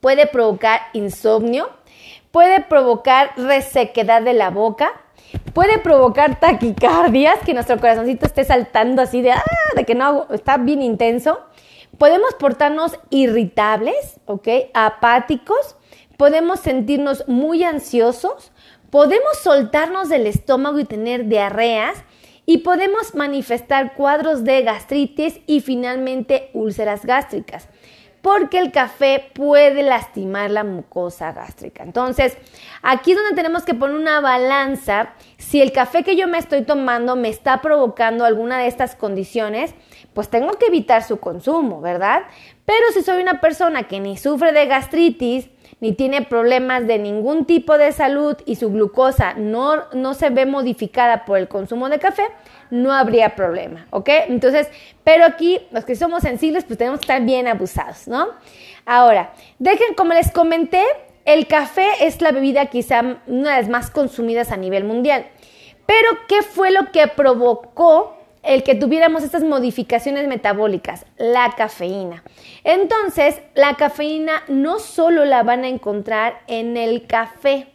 puede 0.00 0.26
provocar 0.26 0.80
insomnio, 0.94 1.68
puede 2.30 2.62
provocar 2.62 3.32
resequedad 3.36 4.22
de 4.22 4.32
la 4.32 4.48
boca, 4.48 4.90
puede 5.52 5.76
provocar 5.80 6.40
taquicardias, 6.40 7.40
que 7.44 7.52
nuestro 7.52 7.76
corazoncito 7.78 8.24
esté 8.24 8.42
saltando 8.42 9.02
así 9.02 9.20
de, 9.20 9.32
ah, 9.32 9.44
de 9.76 9.84
que 9.84 9.94
no, 9.94 10.28
está 10.30 10.56
bien 10.56 10.80
intenso. 10.80 11.38
Podemos 11.98 12.32
portarnos 12.36 12.98
irritables, 13.10 14.18
¿ok? 14.24 14.48
Apáticos, 14.72 15.76
podemos 16.16 16.60
sentirnos 16.60 17.28
muy 17.28 17.64
ansiosos, 17.64 18.50
podemos 18.90 19.38
soltarnos 19.42 20.08
del 20.08 20.26
estómago 20.26 20.78
y 20.78 20.84
tener 20.84 21.26
diarreas 21.26 22.04
y 22.46 22.58
podemos 22.58 23.14
manifestar 23.14 23.94
cuadros 23.94 24.44
de 24.44 24.62
gastritis 24.62 25.40
y 25.46 25.60
finalmente 25.60 26.50
úlceras 26.54 27.04
gástricas 27.04 27.68
porque 28.22 28.58
el 28.58 28.72
café 28.72 29.30
puede 29.32 29.82
lastimar 29.82 30.50
la 30.50 30.64
mucosa 30.64 31.32
gástrica. 31.32 31.82
Entonces, 31.82 32.36
aquí 32.82 33.12
es 33.12 33.16
donde 33.16 33.34
tenemos 33.34 33.64
que 33.64 33.74
poner 33.74 33.96
una 33.96 34.20
balanza. 34.20 35.14
Si 35.36 35.62
el 35.62 35.72
café 35.72 36.02
que 36.02 36.16
yo 36.16 36.26
me 36.26 36.38
estoy 36.38 36.62
tomando 36.62 37.16
me 37.16 37.28
está 37.28 37.60
provocando 37.60 38.24
alguna 38.24 38.58
de 38.58 38.66
estas 38.66 38.96
condiciones, 38.96 39.74
pues 40.14 40.28
tengo 40.28 40.52
que 40.52 40.66
evitar 40.66 41.04
su 41.04 41.20
consumo, 41.20 41.80
¿verdad? 41.80 42.24
Pero 42.64 42.90
si 42.92 43.02
soy 43.02 43.22
una 43.22 43.40
persona 43.40 43.84
que 43.84 44.00
ni 44.00 44.16
sufre 44.16 44.52
de 44.52 44.66
gastritis, 44.66 45.48
ni 45.80 45.92
tiene 45.92 46.22
problemas 46.22 46.86
de 46.86 46.98
ningún 46.98 47.44
tipo 47.44 47.78
de 47.78 47.92
salud 47.92 48.36
y 48.44 48.56
su 48.56 48.70
glucosa 48.70 49.34
no, 49.34 49.84
no 49.92 50.14
se 50.14 50.30
ve 50.30 50.46
modificada 50.46 51.24
por 51.24 51.38
el 51.38 51.48
consumo 51.48 51.88
de 51.88 51.98
café, 51.98 52.24
no 52.70 52.92
habría 52.92 53.36
problema, 53.36 53.86
¿ok? 53.90 54.08
Entonces, 54.28 54.68
pero 55.04 55.24
aquí 55.24 55.60
los 55.70 55.84
que 55.84 55.94
somos 55.94 56.22
sensibles, 56.22 56.64
pues 56.64 56.78
tenemos 56.78 57.00
que 57.00 57.04
estar 57.04 57.22
bien 57.22 57.46
abusados, 57.46 58.08
¿no? 58.08 58.28
Ahora, 58.84 59.32
dejen, 59.58 59.94
como 59.94 60.14
les 60.14 60.30
comenté, 60.32 60.82
el 61.24 61.46
café 61.46 61.88
es 62.00 62.20
la 62.20 62.32
bebida 62.32 62.66
quizá 62.66 63.18
una 63.26 63.54
de 63.54 63.62
las 63.62 63.68
más 63.68 63.90
consumidas 63.90 64.50
a 64.50 64.56
nivel 64.56 64.84
mundial. 64.84 65.26
Pero, 65.86 66.08
¿qué 66.26 66.42
fue 66.42 66.70
lo 66.70 66.90
que 66.92 67.06
provocó 67.06 68.17
el 68.42 68.62
que 68.62 68.74
tuviéramos 68.74 69.22
estas 69.22 69.42
modificaciones 69.44 70.28
metabólicas, 70.28 71.06
la 71.16 71.54
cafeína. 71.56 72.22
Entonces, 72.64 73.40
la 73.54 73.74
cafeína 73.76 74.42
no 74.48 74.78
solo 74.78 75.24
la 75.24 75.42
van 75.42 75.64
a 75.64 75.68
encontrar 75.68 76.40
en 76.46 76.76
el 76.76 77.06
café, 77.06 77.68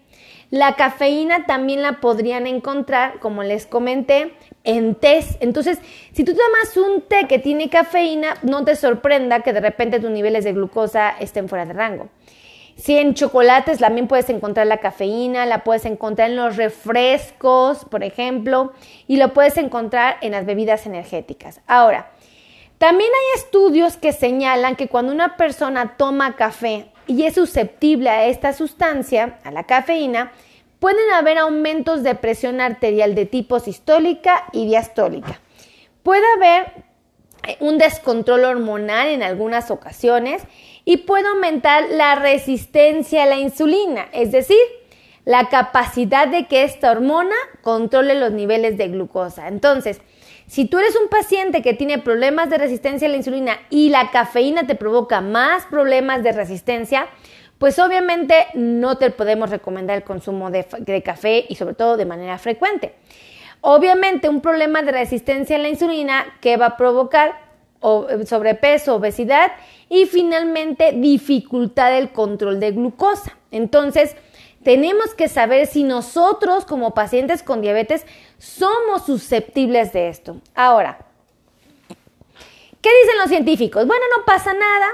la 0.54 0.76
cafeína 0.76 1.48
también 1.48 1.82
la 1.82 2.00
podrían 2.00 2.46
encontrar, 2.46 3.20
como 3.20 3.42
les 3.42 3.66
comenté, 3.66 4.36
en 4.64 4.94
té. 4.94 5.24
Entonces, 5.40 5.80
si 6.12 6.24
tú 6.24 6.36
tomas 6.36 6.78
un 6.78 7.02
té 7.02 7.26
que 7.28 7.40
tiene 7.40 7.72
cafeína, 7.72 8.36
no 8.44 8.64
te 8.64 8.76
sorprenda 8.76 9.40
que 9.40 9.52
de 9.52 9.62
repente 9.62 10.00
tus 10.00 10.12
niveles 10.12 10.44
de 10.44 10.54
glucosa 10.54 11.10
estén 11.20 11.50
fuera 11.50 11.66
de 11.66 11.74
rango. 11.74 12.10
Si 12.76 12.98
en 12.98 13.14
chocolates 13.14 13.80
también 13.80 14.08
puedes 14.08 14.30
encontrar 14.30 14.68
la 14.68 14.78
cafeína, 14.78 15.46
la 15.46 15.64
puedes 15.64 15.86
encontrar 15.86 16.30
en 16.30 16.36
los 16.36 16.58
refrescos, 16.58 17.86
por 17.86 18.04
ejemplo, 18.04 18.74
y 19.08 19.18
lo 19.18 19.34
puedes 19.34 19.58
encontrar 19.58 20.18
en 20.22 20.32
las 20.32 20.46
bebidas 20.46 20.86
energéticas. 20.86 21.62
Ahora, 21.68 22.12
también 22.78 23.10
hay 23.10 23.40
estudios 23.40 23.96
que 23.98 24.12
señalan 24.12 24.76
que 24.76 24.90
cuando 24.90 25.14
una 25.14 25.38
persona 25.38 25.96
toma 25.98 26.36
café 26.36 26.88
y 27.08 27.24
es 27.24 27.36
susceptible 27.36 28.10
a 28.10 28.26
esta 28.26 28.54
sustancia, 28.54 29.40
a 29.44 29.52
la 29.52 29.64
cafeína, 29.64 30.32
pueden 30.80 31.12
haber 31.14 31.38
aumentos 31.38 32.04
de 32.04 32.16
presión 32.16 32.60
arterial 32.60 33.16
de 33.16 33.26
tipo 33.26 33.60
sistólica 33.60 34.46
y 34.52 34.66
diastólica. 34.66 35.40
Puede 36.02 36.26
haber 36.36 36.84
un 37.60 37.78
descontrol 37.78 38.46
hormonal 38.46 39.08
en 39.08 39.24
algunas 39.24 39.72
ocasiones 39.72 40.44
y 40.86 40.98
puede 40.98 41.28
aumentar 41.28 41.86
la 41.92 42.16
resistencia 42.16 43.24
a 43.24 43.28
la 43.28 43.38
insulina, 43.38 44.08
es 44.12 44.32
decir, 44.32 44.58
la 45.26 45.50
capacidad 45.50 46.28
de 46.28 46.48
que 46.48 46.64
esta 46.64 46.92
hormona 46.92 47.36
controle 47.62 48.16
los 48.16 48.32
niveles 48.32 48.78
de 48.78 48.90
glucosa. 48.90 49.48
Entonces, 49.48 50.02
si 50.48 50.66
tú 50.66 50.78
eres 50.78 50.96
un 50.96 51.08
paciente 51.08 51.62
que 51.62 51.74
tiene 51.74 52.00
problemas 52.00 52.50
de 52.50 52.58
resistencia 52.58 53.08
a 53.08 53.12
la 53.12 53.18
insulina 53.18 53.60
y 53.70 53.90
la 53.90 54.12
cafeína 54.12 54.68
te 54.68 54.76
provoca 54.76 55.22
más 55.22 55.66
problemas 55.66 56.22
de 56.24 56.34
resistencia, 56.34 57.08
pues 57.58 57.80
obviamente 57.80 58.48
no 58.54 58.98
te 58.98 59.10
podemos 59.10 59.50
recomendar 59.50 59.98
el 59.98 60.04
consumo 60.04 60.52
de, 60.52 61.02
café 61.04 61.46
y 61.48 61.56
sobre 61.56 61.76
todo 61.76 61.96
de 61.96 62.06
manera 62.06 62.38
frecuente. 62.38 62.94
Obviamente 63.62 64.28
un 64.28 64.42
problema 64.42 64.82
de 64.82 64.92
resistencia 64.92 65.56
a 65.56 65.60
la 65.60 65.70
insulina 65.70 66.26
que 66.42 66.58
va 66.58 66.66
a 66.66 66.78
provocar 66.78 67.34
eh, 68.10 68.26
sobrepeso, 68.26 68.96
obesidad 68.96 69.52
y 69.90 70.06
finalmente 70.06 70.94
dificultad 70.94 71.92
del 71.92 72.12
control 72.12 72.60
de 72.60 72.72
glucosa. 72.72 73.38
Entonces, 73.52 74.16
tenemos 74.64 75.14
que 75.14 75.28
saber 75.28 75.68
si 75.68 75.84
nosotros 75.84 76.66
como 76.66 76.94
pacientes 76.94 77.44
con 77.44 77.62
diabetes 77.62 78.06
somos 78.38 79.06
susceptibles 79.06 79.92
de 79.94 80.08
esto. 80.08 80.38
Ahora, 80.56 81.00
¿qué 82.82 82.90
dicen 83.04 83.20
los 83.20 83.30
científicos? 83.30 83.86
Bueno, 83.86 84.04
no 84.18 84.26
pasa 84.26 84.54
nada. 84.54 84.88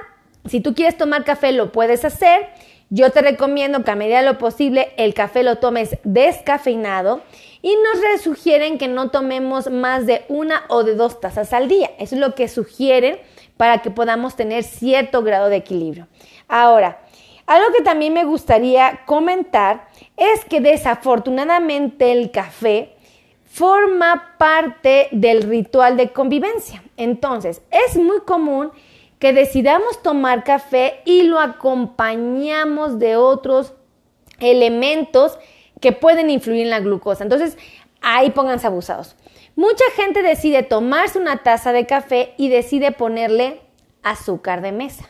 Si 0.45 0.59
tú 0.59 0.73
quieres 0.73 0.97
tomar 0.97 1.23
café, 1.23 1.51
lo 1.51 1.71
puedes 1.71 2.03
hacer. 2.03 2.49
Yo 2.89 3.11
te 3.11 3.21
recomiendo 3.21 3.83
que 3.83 3.91
a 3.91 3.95
medida 3.95 4.19
de 4.19 4.25
lo 4.25 4.39
posible 4.39 4.91
el 4.97 5.13
café 5.13 5.43
lo 5.43 5.57
tomes 5.57 5.97
descafeinado 6.03 7.21
y 7.61 7.75
nos 7.75 8.21
sugieren 8.21 8.77
que 8.77 8.87
no 8.87 9.09
tomemos 9.09 9.69
más 9.69 10.05
de 10.05 10.25
una 10.29 10.63
o 10.69 10.83
de 10.83 10.95
dos 10.95 11.19
tazas 11.19 11.53
al 11.53 11.67
día. 11.67 11.91
Es 11.99 12.11
lo 12.11 12.35
que 12.35 12.47
sugieren 12.47 13.19
para 13.57 13.81
que 13.81 13.91
podamos 13.91 14.35
tener 14.35 14.63
cierto 14.63 15.21
grado 15.23 15.49
de 15.49 15.57
equilibrio. 15.57 16.07
Ahora, 16.47 17.01
algo 17.45 17.71
que 17.75 17.83
también 17.83 18.13
me 18.13 18.23
gustaría 18.23 19.01
comentar 19.05 19.87
es 20.15 20.45
que 20.45 20.61
desafortunadamente 20.61 22.11
el 22.11 22.31
café 22.31 22.95
forma 23.45 24.35
parte 24.37 25.07
del 25.11 25.43
ritual 25.43 25.97
de 25.97 26.11
convivencia. 26.11 26.83
Entonces, 26.95 27.61
es 27.71 27.97
muy 27.97 28.21
común 28.21 28.71
que 29.17 29.33
decidamos 29.33 30.01
tomar 30.01 30.43
café 30.43 31.01
y 31.03 31.23
lo 31.23 31.39
acompañamos 31.39 32.99
de 32.99 33.17
otros 33.17 33.73
elementos 34.39 35.37
que 35.79 35.91
pueden 35.91 36.29
influir 36.29 36.61
en 36.61 36.69
la 36.69 36.79
glucosa. 36.79 37.23
Entonces, 37.23 37.57
ahí 38.01 38.31
pónganse 38.31 38.67
abusados. 38.67 39.15
Mucha 39.55 39.83
gente 39.95 40.21
decide 40.21 40.63
tomarse 40.63 41.19
una 41.19 41.43
taza 41.43 41.71
de 41.71 41.85
café 41.85 42.33
y 42.37 42.49
decide 42.49 42.91
ponerle 42.91 43.61
azúcar 44.03 44.61
de 44.61 44.71
mesa. 44.71 45.09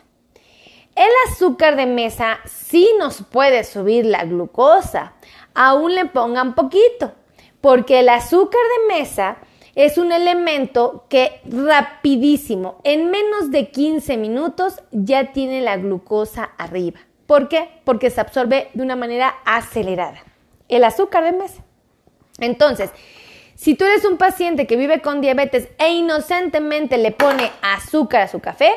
El 0.96 1.10
azúcar 1.28 1.76
de 1.76 1.86
mesa 1.86 2.40
sí 2.46 2.90
nos 2.98 3.22
puede 3.22 3.62
subir 3.64 4.04
la 4.04 4.24
glucosa, 4.24 5.14
aún 5.54 5.94
le 5.94 6.06
pongan 6.06 6.54
poquito, 6.54 7.12
porque 7.60 8.00
el 8.00 8.08
azúcar 8.08 8.60
de 8.60 8.94
mesa 8.94 9.38
es 9.76 9.98
un 9.98 10.10
elemento 10.10 11.06
que 11.08 11.40
rapidísimo, 11.44 12.80
en 12.82 13.10
menos 13.10 13.52
de 13.52 13.70
15 13.70 14.16
minutos 14.16 14.82
ya 14.90 15.32
tiene 15.32 15.60
la 15.60 15.76
glucosa 15.76 16.50
arriba. 16.58 16.98
¿Por 17.26 17.48
qué? 17.48 17.68
Porque 17.84 18.10
se 18.10 18.20
absorbe 18.20 18.68
de 18.74 18.82
una 18.82 18.96
manera 18.96 19.36
acelerada 19.44 20.24
el 20.70 20.84
azúcar 20.84 21.24
de 21.24 21.32
mesa. 21.32 21.62
Entonces, 22.38 22.90
Si 23.60 23.74
tú 23.74 23.84
eres 23.84 24.06
un 24.06 24.16
paciente 24.16 24.66
que 24.66 24.76
vive 24.76 25.02
con 25.02 25.20
diabetes 25.20 25.68
e 25.76 25.90
inocentemente 25.90 26.96
le 26.96 27.12
pone 27.12 27.50
azúcar 27.60 28.22
a 28.22 28.28
su 28.28 28.40
café, 28.40 28.70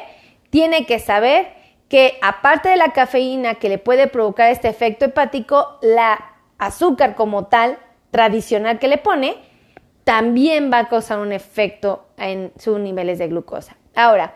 tiene 0.50 0.86
que 0.86 1.00
saber 1.00 1.54
que 1.88 2.20
aparte 2.22 2.68
de 2.68 2.76
la 2.76 2.92
cafeína 2.92 3.56
que 3.56 3.70
le 3.70 3.78
puede 3.78 4.08
provocar 4.08 4.52
este 4.52 4.68
efecto 4.68 5.06
hepático, 5.06 5.80
la 5.82 6.34
azúcar 6.58 7.16
como 7.16 7.46
tal 7.46 7.78
tradicional 8.12 8.78
que 8.78 8.90
le 8.90 8.98
pone 8.98 9.38
también 10.04 10.70
va 10.70 10.80
a 10.80 10.90
causar 10.90 11.20
un 11.20 11.32
efecto 11.32 12.08
en 12.18 12.52
sus 12.60 12.78
niveles 12.78 13.20
de 13.20 13.30
glucosa. 13.30 13.78
Ahora, 13.96 14.36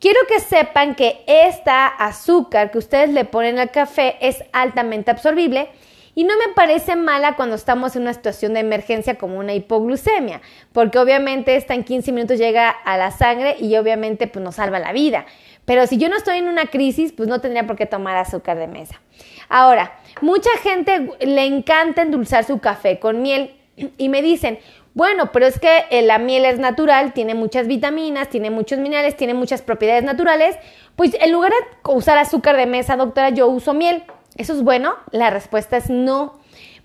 quiero 0.00 0.20
que 0.28 0.40
sepan 0.40 0.94
que 0.96 1.24
esta 1.26 1.86
azúcar 1.86 2.70
que 2.70 2.76
ustedes 2.76 3.08
le 3.08 3.24
ponen 3.24 3.58
al 3.58 3.70
café 3.70 4.18
es 4.20 4.44
altamente 4.52 5.10
absorbible 5.10 5.70
y 6.18 6.24
no 6.24 6.36
me 6.36 6.52
parece 6.52 6.96
mala 6.96 7.36
cuando 7.36 7.54
estamos 7.54 7.94
en 7.94 8.02
una 8.02 8.12
situación 8.12 8.52
de 8.52 8.58
emergencia 8.58 9.14
como 9.14 9.38
una 9.38 9.54
hipoglucemia, 9.54 10.40
porque 10.72 10.98
obviamente 10.98 11.54
esta 11.54 11.74
en 11.74 11.84
15 11.84 12.10
minutos 12.10 12.38
llega 12.38 12.70
a 12.70 12.96
la 12.96 13.12
sangre 13.12 13.54
y 13.60 13.76
obviamente 13.76 14.26
pues 14.26 14.44
nos 14.44 14.56
salva 14.56 14.80
la 14.80 14.90
vida. 14.90 15.26
Pero 15.64 15.86
si 15.86 15.96
yo 15.96 16.08
no 16.08 16.16
estoy 16.16 16.38
en 16.38 16.48
una 16.48 16.66
crisis, 16.66 17.12
pues 17.12 17.28
no 17.28 17.40
tendría 17.40 17.68
por 17.68 17.76
qué 17.76 17.86
tomar 17.86 18.16
azúcar 18.16 18.58
de 18.58 18.66
mesa. 18.66 19.00
Ahora, 19.48 19.96
mucha 20.20 20.50
gente 20.60 21.08
le 21.20 21.46
encanta 21.46 22.02
endulzar 22.02 22.42
su 22.42 22.58
café 22.58 22.98
con 22.98 23.22
miel 23.22 23.54
y 23.76 24.08
me 24.08 24.20
dicen, 24.20 24.58
bueno, 24.94 25.30
pero 25.30 25.46
es 25.46 25.60
que 25.60 25.84
eh, 25.90 26.02
la 26.02 26.18
miel 26.18 26.46
es 26.46 26.58
natural, 26.58 27.12
tiene 27.12 27.36
muchas 27.36 27.68
vitaminas, 27.68 28.28
tiene 28.28 28.50
muchos 28.50 28.80
minerales, 28.80 29.16
tiene 29.16 29.34
muchas 29.34 29.62
propiedades 29.62 30.02
naturales. 30.02 30.56
Pues 30.96 31.14
en 31.20 31.30
lugar 31.30 31.52
de 31.52 31.92
usar 31.92 32.18
azúcar 32.18 32.56
de 32.56 32.66
mesa, 32.66 32.96
doctora, 32.96 33.30
yo 33.30 33.46
uso 33.46 33.72
miel. 33.72 34.02
¿Eso 34.38 34.52
es 34.54 34.62
bueno? 34.62 34.94
La 35.10 35.30
respuesta 35.30 35.76
es 35.76 35.90
no. 35.90 36.38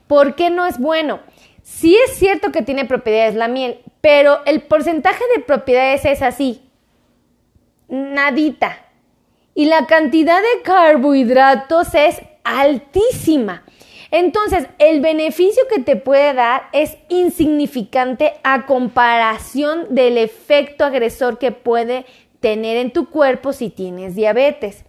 ¿Por 0.08 0.36
qué 0.36 0.50
no 0.50 0.66
es 0.66 0.80
bueno? 0.80 1.22
Sí 1.62 1.98
es 2.06 2.18
cierto 2.18 2.52
que 2.52 2.62
tiene 2.62 2.86
propiedades 2.86 3.36
la 3.36 3.48
miel, 3.48 3.80
pero 4.02 4.42
el 4.46 4.64
porcentaje 4.64 5.24
de 5.36 5.44
propiedades 5.44 6.04
es 6.04 6.22
así, 6.22 6.62
nadita. 7.88 8.80
Y 9.56 9.66
la 9.66 9.86
cantidad 9.86 10.42
de 10.42 10.62
carbohidratos 10.64 11.96
es 11.96 12.22
altísima. 12.44 13.64
Entonces, 14.12 14.68
el 14.78 15.00
beneficio 15.00 15.64
que 15.74 15.82
te 15.82 15.96
puede 15.96 16.34
dar 16.34 16.70
es 16.74 16.98
insignificante 17.08 18.34
a 18.44 18.66
comparación 18.66 19.96
del 19.96 20.18
efecto 20.18 20.86
agresor 20.86 21.40
que 21.40 21.52
puede 21.52 22.06
tener 22.40 22.78
en 22.78 22.92
tu 22.92 23.10
cuerpo 23.10 23.54
si 23.54 23.70
tienes 23.70 24.16
diabetes. 24.16 24.84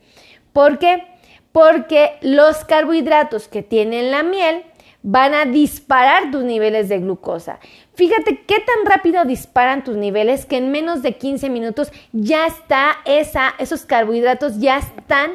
¿Por 0.52 0.78
qué? 0.78 1.13
Porque 1.54 2.18
los 2.20 2.64
carbohidratos 2.64 3.46
que 3.46 3.62
tienen 3.62 4.10
la 4.10 4.24
miel 4.24 4.64
van 5.04 5.34
a 5.34 5.44
disparar 5.44 6.32
tus 6.32 6.42
niveles 6.42 6.88
de 6.88 6.98
glucosa. 6.98 7.60
Fíjate 7.94 8.42
qué 8.44 8.56
tan 8.56 8.84
rápido 8.84 9.24
disparan 9.24 9.84
tus 9.84 9.94
niveles 9.94 10.46
que 10.46 10.56
en 10.56 10.72
menos 10.72 11.02
de 11.02 11.16
15 11.16 11.50
minutos 11.50 11.92
ya 12.10 12.48
está 12.48 12.96
esa, 13.04 13.54
esos 13.60 13.84
carbohidratos 13.84 14.58
ya 14.58 14.78
están 14.78 15.34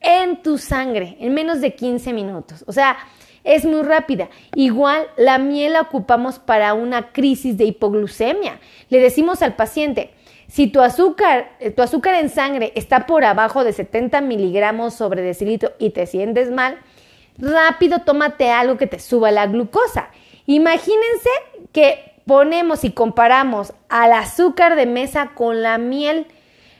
en 0.00 0.40
tu 0.42 0.56
sangre, 0.56 1.18
en 1.20 1.34
menos 1.34 1.60
de 1.60 1.74
15 1.74 2.14
minutos. 2.14 2.64
O 2.66 2.72
sea, 2.72 2.96
es 3.44 3.66
muy 3.66 3.82
rápida. 3.82 4.30
Igual 4.54 5.06
la 5.18 5.36
miel 5.36 5.74
la 5.74 5.82
ocupamos 5.82 6.38
para 6.38 6.72
una 6.72 7.12
crisis 7.12 7.58
de 7.58 7.64
hipoglucemia. 7.64 8.58
Le 8.88 9.00
decimos 9.00 9.42
al 9.42 9.54
paciente, 9.54 10.14
si 10.48 10.66
tu 10.66 10.80
azúcar, 10.80 11.50
eh, 11.60 11.70
tu 11.70 11.82
azúcar 11.82 12.14
en 12.14 12.30
sangre 12.30 12.72
está 12.74 13.06
por 13.06 13.24
abajo 13.24 13.64
de 13.64 13.74
70 13.74 14.22
miligramos 14.22 14.94
sobre 14.94 15.22
decilitro 15.22 15.72
y 15.78 15.90
te 15.90 16.06
sientes 16.06 16.50
mal, 16.50 16.78
rápido 17.36 18.00
tómate 18.00 18.50
algo 18.50 18.78
que 18.78 18.86
te 18.86 18.98
suba 18.98 19.30
la 19.30 19.46
glucosa. 19.46 20.08
Imagínense 20.46 21.28
que 21.72 22.14
ponemos 22.26 22.84
y 22.84 22.92
comparamos 22.92 23.74
al 23.90 24.12
azúcar 24.12 24.74
de 24.74 24.86
mesa 24.86 25.32
con 25.34 25.62
la 25.62 25.76
miel. 25.76 26.26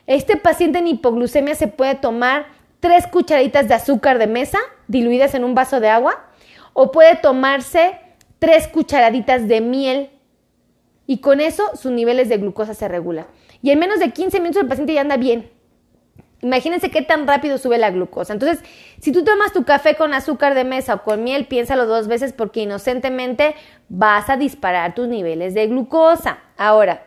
Este 0.06 0.38
paciente 0.38 0.78
en 0.78 0.86
hipoglucemia 0.86 1.54
se 1.54 1.68
puede 1.68 1.94
tomar 1.94 2.46
tres 2.80 3.06
cucharaditas 3.06 3.68
de 3.68 3.74
azúcar 3.74 4.18
de 4.18 4.28
mesa 4.28 4.58
diluidas 4.86 5.34
en 5.34 5.44
un 5.44 5.54
vaso 5.54 5.78
de 5.80 5.90
agua 5.90 6.24
o 6.72 6.90
puede 6.90 7.16
tomarse 7.16 7.98
tres 8.38 8.66
cucharaditas 8.66 9.46
de 9.46 9.60
miel 9.60 10.10
y 11.06 11.18
con 11.18 11.40
eso 11.40 11.76
sus 11.76 11.92
niveles 11.92 12.30
de 12.30 12.38
glucosa 12.38 12.72
se 12.72 12.88
regulan 12.88 13.26
y 13.62 13.70
en 13.70 13.78
menos 13.78 13.98
de 13.98 14.10
15 14.10 14.40
minutos 14.40 14.62
el 14.62 14.68
paciente 14.68 14.94
ya 14.94 15.00
anda 15.00 15.16
bien. 15.16 15.50
Imagínense 16.40 16.90
qué 16.90 17.02
tan 17.02 17.26
rápido 17.26 17.58
sube 17.58 17.78
la 17.78 17.90
glucosa. 17.90 18.32
Entonces, 18.32 18.62
si 19.00 19.10
tú 19.10 19.24
tomas 19.24 19.52
tu 19.52 19.64
café 19.64 19.96
con 19.96 20.14
azúcar 20.14 20.54
de 20.54 20.62
mesa 20.62 20.94
o 20.94 21.02
con 21.02 21.24
miel, 21.24 21.46
piénsalo 21.46 21.86
dos 21.86 22.06
veces 22.06 22.32
porque 22.32 22.60
inocentemente 22.60 23.56
vas 23.88 24.30
a 24.30 24.36
disparar 24.36 24.94
tus 24.94 25.08
niveles 25.08 25.54
de 25.54 25.66
glucosa. 25.66 26.38
Ahora, 26.56 27.06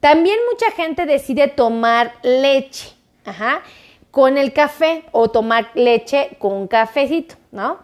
también 0.00 0.36
mucha 0.50 0.70
gente 0.72 1.06
decide 1.06 1.48
tomar 1.48 2.12
leche 2.22 2.90
con 4.10 4.36
el 4.36 4.52
café 4.52 5.04
o 5.12 5.30
tomar 5.30 5.70
leche 5.74 6.36
con 6.38 6.52
un 6.52 6.68
cafecito, 6.68 7.36
¿no? 7.50 7.78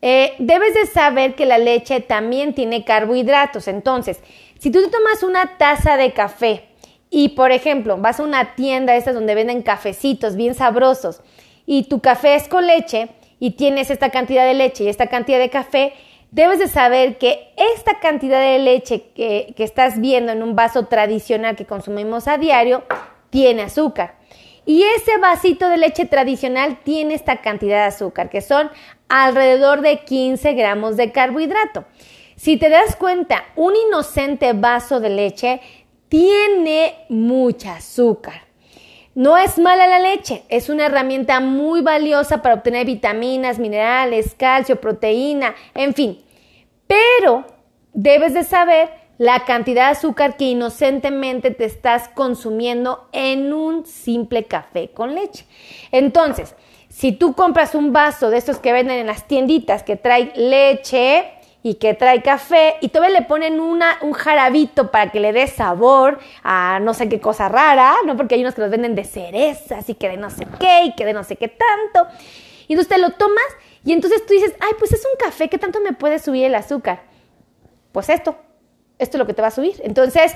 Eh, 0.00 0.34
debes 0.38 0.74
de 0.74 0.86
saber 0.86 1.34
que 1.34 1.46
la 1.46 1.58
leche 1.58 2.00
también 2.00 2.54
tiene 2.54 2.84
carbohidratos. 2.84 3.68
Entonces, 3.68 4.20
si 4.58 4.70
tú 4.70 4.80
tomas 4.90 5.22
una 5.22 5.58
taza 5.58 5.96
de 5.96 6.12
café 6.12 6.71
y 7.14 7.28
por 7.28 7.52
ejemplo, 7.52 7.98
vas 7.98 8.18
a 8.18 8.22
una 8.22 8.54
tienda 8.54 8.96
estas 8.96 9.14
donde 9.14 9.34
venden 9.34 9.60
cafecitos 9.60 10.34
bien 10.34 10.54
sabrosos 10.54 11.20
y 11.66 11.84
tu 11.84 12.00
café 12.00 12.36
es 12.36 12.48
con 12.48 12.66
leche 12.66 13.10
y 13.38 13.50
tienes 13.50 13.90
esta 13.90 14.08
cantidad 14.08 14.46
de 14.46 14.54
leche 14.54 14.84
y 14.84 14.88
esta 14.88 15.08
cantidad 15.08 15.38
de 15.38 15.50
café, 15.50 15.92
debes 16.30 16.58
de 16.58 16.68
saber 16.68 17.18
que 17.18 17.52
esta 17.76 18.00
cantidad 18.00 18.40
de 18.40 18.58
leche 18.58 19.02
que, 19.14 19.52
que 19.54 19.62
estás 19.62 20.00
viendo 20.00 20.32
en 20.32 20.42
un 20.42 20.56
vaso 20.56 20.86
tradicional 20.86 21.54
que 21.54 21.66
consumimos 21.66 22.28
a 22.28 22.38
diario 22.38 22.82
tiene 23.28 23.60
azúcar. 23.60 24.14
Y 24.64 24.82
ese 24.96 25.18
vasito 25.18 25.68
de 25.68 25.76
leche 25.76 26.06
tradicional 26.06 26.78
tiene 26.82 27.12
esta 27.12 27.42
cantidad 27.42 27.80
de 27.82 27.88
azúcar, 27.88 28.30
que 28.30 28.40
son 28.40 28.70
alrededor 29.10 29.82
de 29.82 29.98
15 29.98 30.54
gramos 30.54 30.96
de 30.96 31.12
carbohidrato. 31.12 31.84
Si 32.36 32.56
te 32.56 32.70
das 32.70 32.96
cuenta, 32.96 33.44
un 33.54 33.74
inocente 33.88 34.52
vaso 34.52 34.98
de 34.98 35.10
leche 35.10 35.60
tiene 36.12 37.06
mucha 37.08 37.76
azúcar. 37.76 38.42
No 39.14 39.38
es 39.38 39.56
mala 39.56 39.86
la 39.86 39.98
leche, 39.98 40.42
es 40.50 40.68
una 40.68 40.84
herramienta 40.84 41.40
muy 41.40 41.80
valiosa 41.80 42.42
para 42.42 42.56
obtener 42.56 42.84
vitaminas, 42.84 43.58
minerales, 43.58 44.34
calcio, 44.36 44.78
proteína, 44.78 45.54
en 45.74 45.94
fin. 45.94 46.22
Pero 46.86 47.46
debes 47.94 48.34
de 48.34 48.44
saber 48.44 48.90
la 49.16 49.46
cantidad 49.46 49.86
de 49.86 49.92
azúcar 49.92 50.36
que 50.36 50.44
inocentemente 50.44 51.50
te 51.50 51.64
estás 51.64 52.10
consumiendo 52.10 53.08
en 53.12 53.54
un 53.54 53.86
simple 53.86 54.44
café 54.44 54.90
con 54.90 55.14
leche. 55.14 55.46
Entonces, 55.92 56.54
si 56.90 57.12
tú 57.12 57.32
compras 57.32 57.74
un 57.74 57.94
vaso 57.94 58.28
de 58.28 58.36
estos 58.36 58.58
que 58.58 58.74
venden 58.74 58.98
en 58.98 59.06
las 59.06 59.26
tienditas 59.26 59.82
que 59.82 59.96
trae 59.96 60.30
leche, 60.36 61.24
y 61.62 61.74
que 61.74 61.94
trae 61.94 62.22
café 62.22 62.76
y 62.80 62.88
todavía 62.88 63.20
le 63.20 63.26
ponen 63.26 63.60
una, 63.60 63.98
un 64.02 64.12
jarabito 64.12 64.90
para 64.90 65.10
que 65.12 65.20
le 65.20 65.32
dé 65.32 65.46
sabor 65.46 66.18
a 66.42 66.80
no 66.80 66.92
sé 66.92 67.08
qué 67.08 67.20
cosa 67.20 67.48
rara, 67.48 67.94
¿no? 68.04 68.16
Porque 68.16 68.34
hay 68.34 68.40
unos 68.40 68.54
que 68.54 68.62
los 68.62 68.70
venden 68.70 68.94
de 68.94 69.04
cerezas 69.04 69.88
y 69.88 69.94
que 69.94 70.08
de 70.08 70.16
no 70.16 70.30
sé 70.30 70.46
qué 70.58 70.86
y 70.86 70.94
que 70.94 71.04
de 71.04 71.12
no 71.12 71.22
sé 71.22 71.36
qué 71.36 71.48
tanto. 71.48 72.10
Y 72.66 72.72
entonces 72.72 72.88
te 72.88 72.98
lo 72.98 73.10
tomas 73.10 73.44
y 73.84 73.92
entonces 73.92 74.24
tú 74.26 74.34
dices, 74.34 74.54
ay, 74.60 74.72
pues 74.78 74.92
es 74.92 75.04
un 75.04 75.18
café, 75.18 75.48
¿qué 75.48 75.58
tanto 75.58 75.80
me 75.80 75.92
puede 75.92 76.18
subir 76.18 76.44
el 76.44 76.54
azúcar? 76.54 77.02
Pues 77.92 78.08
esto, 78.08 78.36
esto 78.98 79.16
es 79.16 79.18
lo 79.18 79.26
que 79.26 79.34
te 79.34 79.42
va 79.42 79.48
a 79.48 79.52
subir. 79.52 79.74
Entonces, 79.84 80.34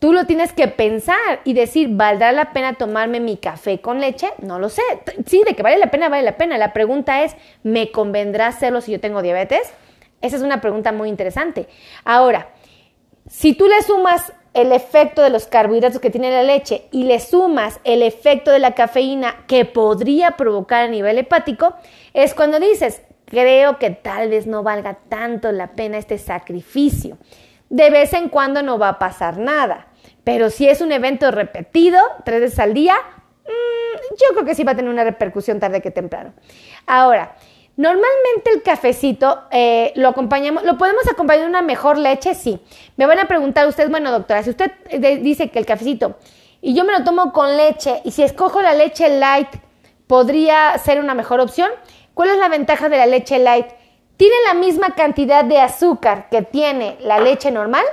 tú 0.00 0.12
lo 0.12 0.24
tienes 0.24 0.52
que 0.52 0.68
pensar 0.68 1.40
y 1.44 1.52
decir, 1.52 1.88
¿valdrá 1.92 2.32
la 2.32 2.52
pena 2.52 2.74
tomarme 2.74 3.20
mi 3.20 3.36
café 3.36 3.80
con 3.80 4.00
leche? 4.00 4.30
No 4.38 4.58
lo 4.58 4.68
sé. 4.68 4.82
Sí, 5.26 5.42
de 5.46 5.54
que 5.54 5.62
vale 5.62 5.78
la 5.78 5.90
pena, 5.90 6.08
vale 6.08 6.22
la 6.22 6.36
pena. 6.36 6.58
La 6.58 6.72
pregunta 6.72 7.22
es, 7.24 7.36
¿me 7.62 7.90
convendrá 7.90 8.48
hacerlo 8.48 8.80
si 8.80 8.92
yo 8.92 9.00
tengo 9.00 9.22
diabetes? 9.22 9.72
Esa 10.20 10.36
es 10.36 10.42
una 10.42 10.60
pregunta 10.60 10.92
muy 10.92 11.08
interesante. 11.08 11.68
Ahora, 12.04 12.50
si 13.28 13.54
tú 13.54 13.66
le 13.66 13.82
sumas 13.82 14.32
el 14.54 14.72
efecto 14.72 15.22
de 15.22 15.30
los 15.30 15.46
carbohidratos 15.46 16.00
que 16.00 16.10
tiene 16.10 16.30
la 16.30 16.42
leche 16.42 16.88
y 16.90 17.04
le 17.04 17.20
sumas 17.20 17.78
el 17.84 18.02
efecto 18.02 18.50
de 18.50 18.58
la 18.58 18.74
cafeína 18.74 19.44
que 19.46 19.64
podría 19.64 20.32
provocar 20.32 20.84
a 20.84 20.88
nivel 20.88 21.18
hepático, 21.18 21.74
es 22.14 22.34
cuando 22.34 22.58
dices, 22.58 23.02
creo 23.26 23.78
que 23.78 23.90
tal 23.90 24.30
vez 24.30 24.46
no 24.46 24.62
valga 24.62 24.98
tanto 25.08 25.52
la 25.52 25.72
pena 25.72 25.98
este 25.98 26.18
sacrificio. 26.18 27.18
De 27.68 27.90
vez 27.90 28.14
en 28.14 28.30
cuando 28.30 28.62
no 28.62 28.78
va 28.78 28.88
a 28.88 28.98
pasar 28.98 29.38
nada, 29.38 29.88
pero 30.24 30.50
si 30.50 30.68
es 30.68 30.80
un 30.80 30.90
evento 30.90 31.30
repetido, 31.30 32.00
tres 32.24 32.40
veces 32.40 32.58
al 32.58 32.72
día, 32.74 32.94
mm, 32.94 34.14
yo 34.14 34.34
creo 34.34 34.44
que 34.44 34.54
sí 34.54 34.64
va 34.64 34.72
a 34.72 34.76
tener 34.76 34.90
una 34.90 35.04
repercusión 35.04 35.60
tarde 35.60 35.82
que 35.82 35.90
temprano. 35.90 36.32
Ahora, 36.86 37.36
Normalmente 37.78 38.50
el 38.54 38.62
cafecito 38.62 39.44
eh, 39.50 39.92
lo 39.96 40.08
acompañamos, 40.08 40.64
lo 40.64 40.76
podemos 40.76 41.08
acompañar 41.10 41.44
de 41.44 41.48
una 41.48 41.62
mejor 41.62 41.96
leche, 41.96 42.34
sí. 42.34 42.60
Me 42.98 43.06
van 43.06 43.18
a 43.18 43.24
preguntar 43.24 43.66
ustedes, 43.66 43.88
bueno 43.88 44.12
doctora, 44.12 44.42
si 44.42 44.50
usted 44.50 44.70
eh, 44.90 45.16
dice 45.16 45.48
que 45.48 45.58
el 45.58 45.64
cafecito 45.64 46.18
y 46.60 46.74
yo 46.74 46.84
me 46.84 46.92
lo 46.92 47.04
tomo 47.04 47.32
con 47.32 47.56
leche 47.56 48.02
y 48.04 48.10
si 48.10 48.22
escojo 48.22 48.60
la 48.60 48.74
leche 48.74 49.08
light, 49.08 49.48
¿podría 50.06 50.76
ser 50.76 51.00
una 51.00 51.14
mejor 51.14 51.40
opción? 51.40 51.70
¿Cuál 52.12 52.28
es 52.28 52.36
la 52.36 52.50
ventaja 52.50 52.90
de 52.90 52.98
la 52.98 53.06
leche 53.06 53.38
light? 53.38 53.68
tiene 54.18 54.34
la 54.48 54.54
misma 54.54 54.94
cantidad 54.96 55.44
de 55.44 55.60
azúcar 55.60 56.28
que 56.28 56.42
tiene 56.42 56.98
la 57.00 57.20
leche 57.20 57.50
normal, 57.52 57.84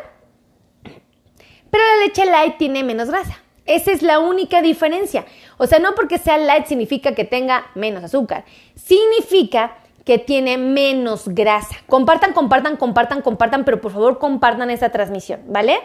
pero 0.84 1.84
la 1.84 2.06
leche 2.06 2.26
light 2.26 2.58
tiene 2.58 2.84
menos 2.84 3.10
grasa. 3.10 3.45
Esa 3.66 3.92
es 3.92 4.02
la 4.02 4.20
única 4.20 4.62
diferencia. 4.62 5.26
O 5.58 5.66
sea, 5.68 5.80
no 5.80 5.96
porque 5.96 6.18
sea 6.18 6.38
light 6.38 6.68
significa 6.68 7.14
que 7.14 7.26
tenga 7.26 7.68
menos 7.76 8.04
azúcar. 8.04 8.46
Significa 8.76 9.78
que 10.06 10.20
tiene 10.20 10.58
menos 10.58 11.28
grasa. 11.28 11.76
Compartan, 11.88 12.34
compartan, 12.34 12.78
compartan, 12.78 13.22
compartan, 13.22 13.66
pero 13.66 13.82
por 13.82 13.92
favor 13.92 14.20
compartan 14.20 14.70
esta 14.70 14.92
transmisión, 14.92 15.42
¿vale? 15.48 15.80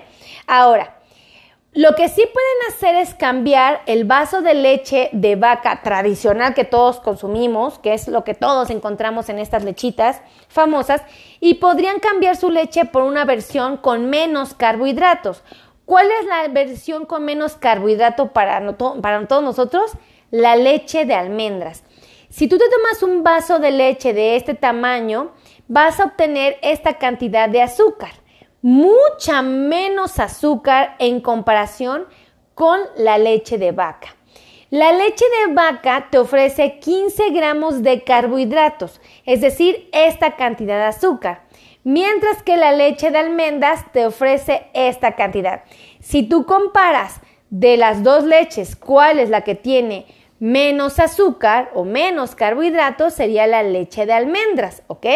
Ahora, 0.46 1.00
lo 1.72 1.94
que 1.94 2.08
sí 2.08 2.22
pueden 2.22 2.58
hacer 2.68 2.96
es 2.96 3.14
cambiar 3.14 3.82
el 3.86 4.04
vaso 4.04 4.42
de 4.42 4.54
leche 4.54 5.08
de 5.12 5.36
vaca 5.36 5.82
tradicional 5.82 6.52
que 6.52 6.64
todos 6.64 6.98
consumimos, 6.98 7.78
que 7.78 7.94
es 7.94 8.08
lo 8.08 8.24
que 8.24 8.34
todos 8.34 8.70
encontramos 8.70 9.28
en 9.28 9.38
estas 9.38 9.62
lechitas 9.62 10.20
famosas, 10.48 11.00
y 11.38 11.54
podrían 11.54 12.00
cambiar 12.00 12.36
su 12.36 12.50
leche 12.50 12.86
por 12.86 13.04
una 13.04 13.24
versión 13.24 13.76
con 13.76 14.10
menos 14.10 14.52
carbohidratos. 14.52 15.44
¿Cuál 15.90 16.06
es 16.20 16.26
la 16.26 16.46
versión 16.46 17.04
con 17.04 17.24
menos 17.24 17.56
carbohidrato 17.56 18.28
para, 18.28 18.76
para 19.02 19.26
todos 19.26 19.42
nosotros? 19.42 19.90
La 20.30 20.54
leche 20.54 21.04
de 21.04 21.14
almendras. 21.14 21.82
Si 22.28 22.46
tú 22.46 22.58
te 22.58 22.70
tomas 22.70 23.02
un 23.02 23.24
vaso 23.24 23.58
de 23.58 23.72
leche 23.72 24.12
de 24.12 24.36
este 24.36 24.54
tamaño, 24.54 25.32
vas 25.66 25.98
a 25.98 26.04
obtener 26.04 26.58
esta 26.62 26.98
cantidad 26.98 27.48
de 27.48 27.62
azúcar. 27.62 28.12
Mucha 28.62 29.42
menos 29.42 30.20
azúcar 30.20 30.94
en 31.00 31.20
comparación 31.20 32.06
con 32.54 32.78
la 32.96 33.18
leche 33.18 33.58
de 33.58 33.72
vaca. 33.72 34.14
La 34.70 34.92
leche 34.92 35.24
de 35.44 35.54
vaca 35.54 36.06
te 36.08 36.18
ofrece 36.18 36.78
15 36.78 37.30
gramos 37.30 37.82
de 37.82 38.04
carbohidratos, 38.04 39.00
es 39.26 39.40
decir, 39.40 39.88
esta 39.92 40.36
cantidad 40.36 40.76
de 40.76 40.84
azúcar 40.84 41.49
mientras 41.84 42.42
que 42.42 42.56
la 42.56 42.72
leche 42.72 43.10
de 43.10 43.18
almendras 43.18 43.90
te 43.92 44.06
ofrece 44.06 44.66
esta 44.74 45.16
cantidad. 45.16 45.62
Si 46.00 46.22
tú 46.22 46.46
comparas 46.46 47.20
de 47.50 47.76
las 47.76 48.02
dos 48.02 48.24
leches 48.24 48.76
cuál 48.76 49.18
es 49.18 49.30
la 49.30 49.42
que 49.42 49.54
tiene 49.54 50.06
menos 50.38 50.98
azúcar 50.98 51.70
o 51.74 51.84
menos 51.84 52.34
carbohidratos, 52.34 53.14
sería 53.14 53.46
la 53.46 53.62
leche 53.62 54.06
de 54.06 54.12
almendras, 54.12 54.82
¿ok? 54.86 55.06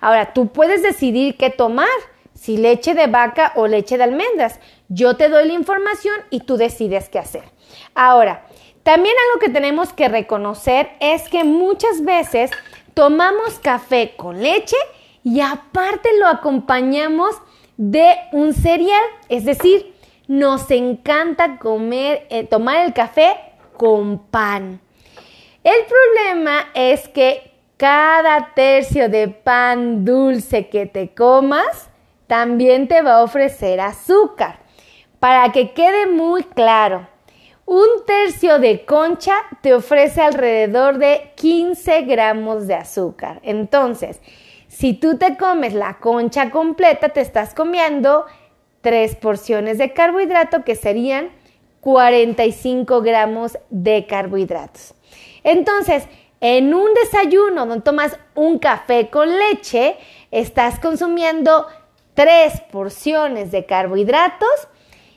Ahora, 0.00 0.32
tú 0.32 0.48
puedes 0.48 0.82
decidir 0.82 1.36
qué 1.36 1.50
tomar, 1.50 1.88
si 2.34 2.56
leche 2.56 2.94
de 2.94 3.06
vaca 3.06 3.52
o 3.56 3.66
leche 3.66 3.98
de 3.98 4.04
almendras. 4.04 4.60
Yo 4.88 5.16
te 5.16 5.28
doy 5.28 5.46
la 5.46 5.52
información 5.52 6.14
y 6.30 6.40
tú 6.40 6.56
decides 6.56 7.08
qué 7.08 7.18
hacer. 7.18 7.42
Ahora, 7.94 8.46
también 8.82 9.14
algo 9.28 9.40
que 9.40 9.50
tenemos 9.50 9.92
que 9.92 10.08
reconocer 10.08 10.90
es 11.00 11.28
que 11.28 11.44
muchas 11.44 12.02
veces 12.02 12.50
tomamos 12.94 13.58
café 13.58 14.14
con 14.16 14.42
leche 14.42 14.76
y 15.22 15.40
aparte 15.40 16.08
lo 16.18 16.26
acompañamos 16.26 17.34
de 17.76 18.16
un 18.32 18.52
cereal, 18.52 19.02
es 19.28 19.44
decir, 19.44 19.94
nos 20.28 20.70
encanta 20.70 21.58
comer, 21.58 22.26
eh, 22.30 22.44
tomar 22.44 22.84
el 22.84 22.92
café 22.92 23.36
con 23.76 24.18
pan. 24.26 24.80
El 25.64 25.84
problema 25.86 26.68
es 26.74 27.08
que 27.08 27.50
cada 27.76 28.52
tercio 28.54 29.08
de 29.08 29.28
pan 29.28 30.04
dulce 30.04 30.68
que 30.68 30.86
te 30.86 31.14
comas 31.14 31.88
también 32.26 32.86
te 32.88 33.02
va 33.02 33.14
a 33.16 33.22
ofrecer 33.22 33.80
azúcar. 33.80 34.60
Para 35.18 35.50
que 35.52 35.72
quede 35.72 36.06
muy 36.06 36.44
claro, 36.44 37.08
un 37.66 37.86
tercio 38.06 38.58
de 38.58 38.84
concha 38.84 39.34
te 39.62 39.74
ofrece 39.74 40.20
alrededor 40.20 40.98
de 40.98 41.32
15 41.36 42.02
gramos 42.02 42.66
de 42.66 42.74
azúcar. 42.74 43.40
Entonces, 43.42 44.20
si 44.80 44.94
tú 44.94 45.18
te 45.18 45.36
comes 45.36 45.74
la 45.74 45.98
concha 45.98 46.50
completa, 46.50 47.10
te 47.10 47.20
estás 47.20 47.52
comiendo 47.52 48.24
tres 48.80 49.14
porciones 49.14 49.76
de 49.76 49.92
carbohidrato 49.92 50.64
que 50.64 50.74
serían 50.74 51.28
45 51.82 53.02
gramos 53.02 53.58
de 53.68 54.06
carbohidratos. 54.06 54.94
Entonces, 55.44 56.04
en 56.40 56.72
un 56.72 56.94
desayuno 56.94 57.66
donde 57.66 57.84
tomas 57.84 58.18
un 58.34 58.58
café 58.58 59.10
con 59.10 59.28
leche, 59.28 59.98
estás 60.30 60.80
consumiendo 60.80 61.66
tres 62.14 62.62
porciones 62.72 63.50
de 63.50 63.66
carbohidratos 63.66 64.48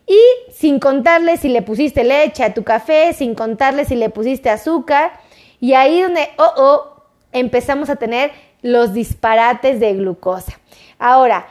y 0.06 0.19
sin 0.52 0.82
contarle 0.82 1.38
si 1.38 1.47
le 1.47 1.62
pusiste 1.62 2.04
leche 2.04 2.43
a 2.43 2.54
tu 2.54 2.65
café, 2.65 3.13
sin 3.13 3.34
contarle 3.34 3.86
si 3.86 3.95
le 3.95 4.10
pusiste 4.10 4.49
azúcar, 4.49 5.13
y 5.62 5.73
ahí 5.73 6.02
donde, 6.02 6.28
oh, 6.38 6.52
oh, 6.58 7.04
empezamos 7.32 7.89
a 7.89 7.95
tener 7.95 8.53
los 8.63 8.93
disparates 8.93 9.80
de 9.80 9.93
glucosa. 9.93 10.60
Ahora, 10.97 11.45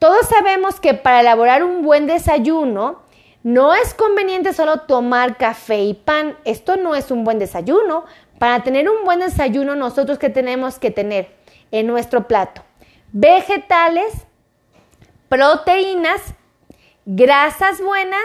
todos 0.00 0.26
sabemos 0.26 0.80
que 0.80 0.94
para 0.94 1.20
elaborar 1.20 1.62
un 1.62 1.82
buen 1.82 2.08
desayuno, 2.08 3.02
no 3.44 3.74
es 3.74 3.94
conveniente 3.94 4.52
solo 4.52 4.78
tomar 4.80 5.36
café 5.36 5.84
y 5.84 5.94
pan. 5.94 6.36
Esto 6.44 6.74
no 6.76 6.96
es 6.96 7.12
un 7.12 7.22
buen 7.22 7.38
desayuno. 7.38 8.04
Para 8.40 8.64
tener 8.64 8.88
un 8.88 9.04
buen 9.04 9.20
desayuno, 9.20 9.76
nosotros 9.76 10.18
que 10.18 10.30
tenemos 10.30 10.80
que 10.80 10.90
tener 10.90 11.28
en 11.70 11.86
nuestro 11.86 12.26
plato 12.26 12.62
vegetales, 13.14 14.12
proteínas, 15.28 16.20
grasas 17.06 17.80
buenas 17.80 18.24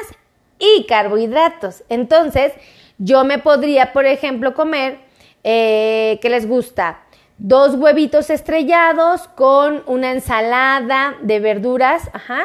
y 0.58 0.86
carbohidratos. 0.88 1.84
Entonces, 1.90 2.54
yo 2.98 3.24
me 3.24 3.38
podría, 3.38 3.94
por 3.94 4.08
ejemplo, 4.08 4.56
comer, 4.56 4.98
eh, 5.44 6.18
¿qué 6.24 6.30
les 6.30 6.48
gusta? 6.48 7.02
Dos 7.40 7.76
huevitos 7.76 8.30
estrellados 8.30 9.28
con 9.30 9.84
una 9.88 10.12
ensalada 10.12 11.16
de 11.22 11.40
verduras, 11.40 12.10
ajá, 12.14 12.44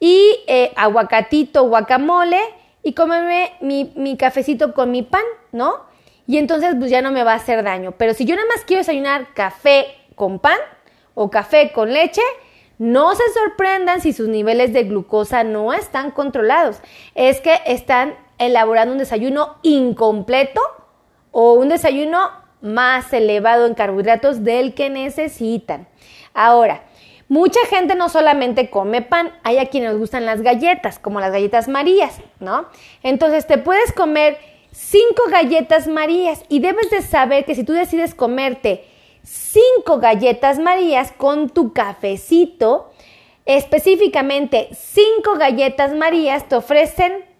y 0.00 0.36
eh, 0.48 0.72
aguacatito, 0.76 1.68
guacamole, 1.68 2.40
y 2.82 2.92
comerme 2.92 3.52
mi, 3.60 3.92
mi, 3.96 4.16
cafecito 4.16 4.74
con 4.74 4.90
mi 4.90 5.02
pan, 5.02 5.24
¿no? 5.52 5.86
Y 6.26 6.36
entonces 6.36 6.74
pues 6.78 6.90
ya 6.90 7.00
no 7.00 7.10
me 7.12 7.24
va 7.24 7.32
a 7.32 7.36
hacer 7.36 7.64
daño. 7.64 7.92
Pero 7.96 8.12
si 8.12 8.26
yo 8.26 8.36
nada 8.36 8.46
más 8.54 8.64
quiero 8.66 8.80
desayunar 8.80 9.32
café 9.32 9.86
con 10.14 10.38
pan 10.38 10.58
o 11.14 11.30
café 11.30 11.72
con 11.72 11.92
leche, 11.92 12.20
no 12.78 13.14
se 13.14 13.22
sorprendan 13.32 14.02
si 14.02 14.12
sus 14.12 14.28
niveles 14.28 14.74
de 14.74 14.84
glucosa 14.84 15.44
no 15.44 15.72
están 15.72 16.10
controlados. 16.10 16.80
Es 17.14 17.40
que 17.40 17.60
están 17.66 18.14
elaborando 18.36 18.92
un 18.92 18.98
desayuno 18.98 19.56
incompleto 19.62 20.60
o 21.30 21.54
un 21.54 21.70
desayuno 21.70 22.43
más 22.64 23.12
elevado 23.12 23.66
en 23.66 23.74
carbohidratos 23.74 24.42
del 24.42 24.74
que 24.74 24.90
necesitan. 24.90 25.86
Ahora, 26.32 26.82
mucha 27.28 27.60
gente 27.68 27.94
no 27.94 28.08
solamente 28.08 28.70
come 28.70 29.02
pan, 29.02 29.32
hay 29.42 29.58
a 29.58 29.66
quienes 29.66 29.90
les 29.90 29.98
gustan 29.98 30.26
las 30.26 30.40
galletas, 30.40 30.98
como 30.98 31.20
las 31.20 31.30
galletas 31.30 31.68
marías, 31.68 32.18
¿no? 32.40 32.66
Entonces 33.02 33.46
te 33.46 33.58
puedes 33.58 33.92
comer 33.92 34.38
cinco 34.72 35.24
galletas 35.30 35.86
marías 35.86 36.42
y 36.48 36.60
debes 36.60 36.90
de 36.90 37.02
saber 37.02 37.44
que 37.44 37.54
si 37.54 37.64
tú 37.64 37.74
decides 37.74 38.14
comerte 38.14 38.84
cinco 39.22 39.98
galletas 39.98 40.58
marías 40.58 41.12
con 41.12 41.50
tu 41.50 41.72
cafecito, 41.72 42.90
específicamente 43.44 44.68
cinco 44.72 45.34
galletas 45.36 45.94
marías 45.94 46.48
te 46.48 46.56
ofrecen 46.56 47.33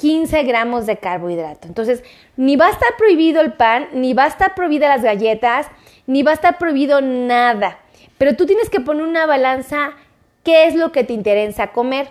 15 0.00 0.44
gramos 0.44 0.86
de 0.86 0.96
carbohidrato. 0.96 1.68
Entonces, 1.68 2.02
ni 2.38 2.56
va 2.56 2.68
a 2.68 2.70
estar 2.70 2.96
prohibido 2.96 3.42
el 3.42 3.52
pan, 3.52 3.88
ni 3.92 4.14
va 4.14 4.24
a 4.24 4.28
estar 4.28 4.54
prohibida 4.54 4.88
las 4.88 5.02
galletas, 5.02 5.66
ni 6.06 6.22
va 6.22 6.30
a 6.30 6.34
estar 6.34 6.56
prohibido 6.56 7.02
nada. 7.02 7.78
Pero 8.16 8.34
tú 8.34 8.46
tienes 8.46 8.70
que 8.70 8.80
poner 8.80 9.04
una 9.04 9.26
balanza, 9.26 9.90
¿qué 10.42 10.66
es 10.66 10.74
lo 10.74 10.90
que 10.90 11.04
te 11.04 11.12
interesa 11.12 11.72
comer? 11.72 12.08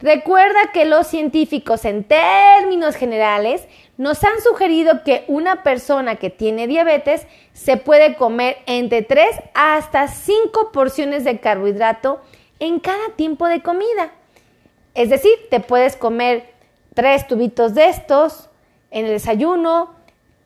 Recuerda 0.00 0.70
que 0.74 0.84
los 0.84 1.06
científicos 1.06 1.86
en 1.86 2.04
términos 2.04 2.96
generales 2.96 3.66
nos 3.96 4.22
han 4.22 4.38
sugerido 4.42 5.02
que 5.02 5.24
una 5.26 5.62
persona 5.62 6.16
que 6.16 6.28
tiene 6.28 6.66
diabetes 6.66 7.26
se 7.54 7.78
puede 7.78 8.16
comer 8.16 8.58
entre 8.66 9.00
3 9.00 9.26
hasta 9.54 10.08
5 10.08 10.72
porciones 10.72 11.24
de 11.24 11.40
carbohidrato 11.40 12.20
en 12.58 12.80
cada 12.80 13.14
tiempo 13.16 13.46
de 13.46 13.62
comida. 13.62 14.12
Es 14.94 15.08
decir, 15.08 15.32
te 15.50 15.60
puedes 15.60 15.96
comer 15.96 16.59
tres 16.94 17.26
tubitos 17.26 17.74
de 17.74 17.88
estos 17.88 18.48
en 18.90 19.06
el 19.06 19.12
desayuno, 19.12 19.94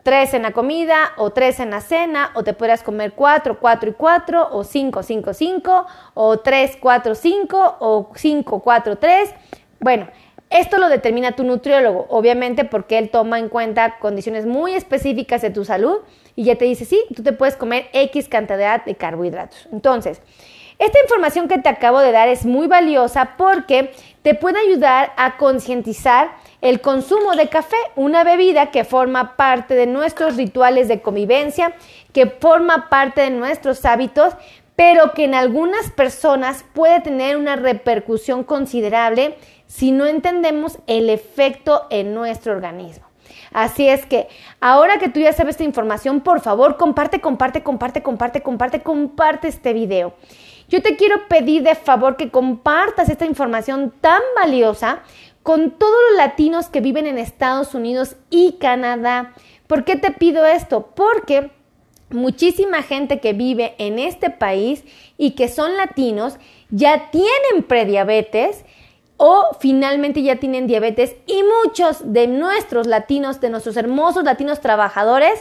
tres 0.02 0.34
en 0.34 0.42
la 0.42 0.52
comida 0.52 1.12
o 1.16 1.30
tres 1.30 1.60
en 1.60 1.70
la 1.70 1.80
cena, 1.80 2.30
o 2.34 2.44
te 2.44 2.52
podrás 2.52 2.82
comer 2.82 3.12
cuatro, 3.12 3.58
cuatro 3.58 3.90
y 3.90 3.94
cuatro, 3.94 4.48
o 4.52 4.62
cinco, 4.62 5.02
cinco, 5.02 5.32
cinco, 5.32 5.86
o 6.12 6.38
tres, 6.40 6.76
cuatro, 6.78 7.14
cinco, 7.14 7.76
o 7.80 8.10
cinco, 8.14 8.60
cuatro, 8.60 8.96
tres. 8.96 9.34
Bueno, 9.80 10.08
esto 10.50 10.78
lo 10.78 10.88
determina 10.88 11.32
tu 11.32 11.42
nutriólogo, 11.42 12.06
obviamente 12.10 12.64
porque 12.64 12.98
él 12.98 13.10
toma 13.10 13.38
en 13.38 13.48
cuenta 13.48 13.98
condiciones 13.98 14.46
muy 14.46 14.74
específicas 14.74 15.42
de 15.42 15.50
tu 15.50 15.64
salud 15.64 15.98
y 16.36 16.44
ya 16.44 16.56
te 16.56 16.66
dice, 16.66 16.84
sí, 16.84 17.02
tú 17.16 17.22
te 17.22 17.32
puedes 17.32 17.56
comer 17.56 17.86
X 17.92 18.28
cantidad 18.28 18.84
de 18.84 18.94
carbohidratos. 18.94 19.68
Entonces, 19.72 20.20
esta 20.78 21.00
información 21.00 21.48
que 21.48 21.58
te 21.58 21.68
acabo 21.68 22.00
de 22.00 22.12
dar 22.12 22.28
es 22.28 22.44
muy 22.44 22.66
valiosa 22.66 23.36
porque 23.36 23.92
te 24.22 24.34
puede 24.34 24.58
ayudar 24.58 25.12
a 25.16 25.36
concientizar 25.36 26.32
el 26.60 26.80
consumo 26.80 27.36
de 27.36 27.48
café, 27.48 27.76
una 27.94 28.24
bebida 28.24 28.70
que 28.70 28.84
forma 28.84 29.36
parte 29.36 29.74
de 29.74 29.86
nuestros 29.86 30.36
rituales 30.36 30.88
de 30.88 31.02
convivencia, 31.02 31.74
que 32.12 32.26
forma 32.26 32.88
parte 32.88 33.20
de 33.20 33.30
nuestros 33.30 33.84
hábitos, 33.84 34.34
pero 34.74 35.12
que 35.12 35.24
en 35.24 35.34
algunas 35.34 35.90
personas 35.90 36.64
puede 36.72 37.00
tener 37.00 37.36
una 37.36 37.56
repercusión 37.56 38.44
considerable 38.44 39.36
si 39.66 39.92
no 39.92 40.06
entendemos 40.06 40.78
el 40.86 41.10
efecto 41.10 41.86
en 41.90 42.14
nuestro 42.14 42.52
organismo. 42.52 43.06
Así 43.52 43.88
es 43.88 44.04
que 44.04 44.28
ahora 44.60 44.98
que 44.98 45.08
tú 45.08 45.20
ya 45.20 45.32
sabes 45.32 45.52
esta 45.52 45.64
información, 45.64 46.20
por 46.20 46.40
favor, 46.40 46.76
comparte, 46.76 47.20
comparte, 47.20 47.62
comparte, 47.62 48.02
comparte, 48.02 48.42
comparte, 48.42 48.82
comparte 48.82 49.48
este 49.48 49.72
video. 49.72 50.14
Yo 50.68 50.82
te 50.82 50.96
quiero 50.96 51.28
pedir 51.28 51.62
de 51.62 51.74
favor 51.74 52.16
que 52.16 52.30
compartas 52.30 53.08
esta 53.08 53.26
información 53.26 53.92
tan 54.00 54.20
valiosa 54.34 55.02
con 55.42 55.72
todos 55.72 55.94
los 56.10 56.16
latinos 56.16 56.68
que 56.68 56.80
viven 56.80 57.06
en 57.06 57.18
Estados 57.18 57.74
Unidos 57.74 58.16
y 58.30 58.52
Canadá. 58.52 59.34
¿Por 59.66 59.84
qué 59.84 59.96
te 59.96 60.10
pido 60.10 60.46
esto? 60.46 60.88
Porque 60.94 61.50
muchísima 62.10 62.82
gente 62.82 63.20
que 63.20 63.34
vive 63.34 63.74
en 63.78 63.98
este 63.98 64.30
país 64.30 64.84
y 65.18 65.32
que 65.32 65.48
son 65.48 65.76
latinos 65.76 66.36
ya 66.70 67.10
tienen 67.10 67.62
prediabetes 67.66 68.64
o 69.16 69.56
finalmente 69.60 70.22
ya 70.22 70.36
tienen 70.36 70.66
diabetes 70.66 71.14
y 71.26 71.42
muchos 71.64 72.12
de 72.12 72.26
nuestros 72.26 72.86
latinos, 72.86 73.40
de 73.40 73.50
nuestros 73.50 73.76
hermosos 73.76 74.24
latinos 74.24 74.60
trabajadores, 74.60 75.38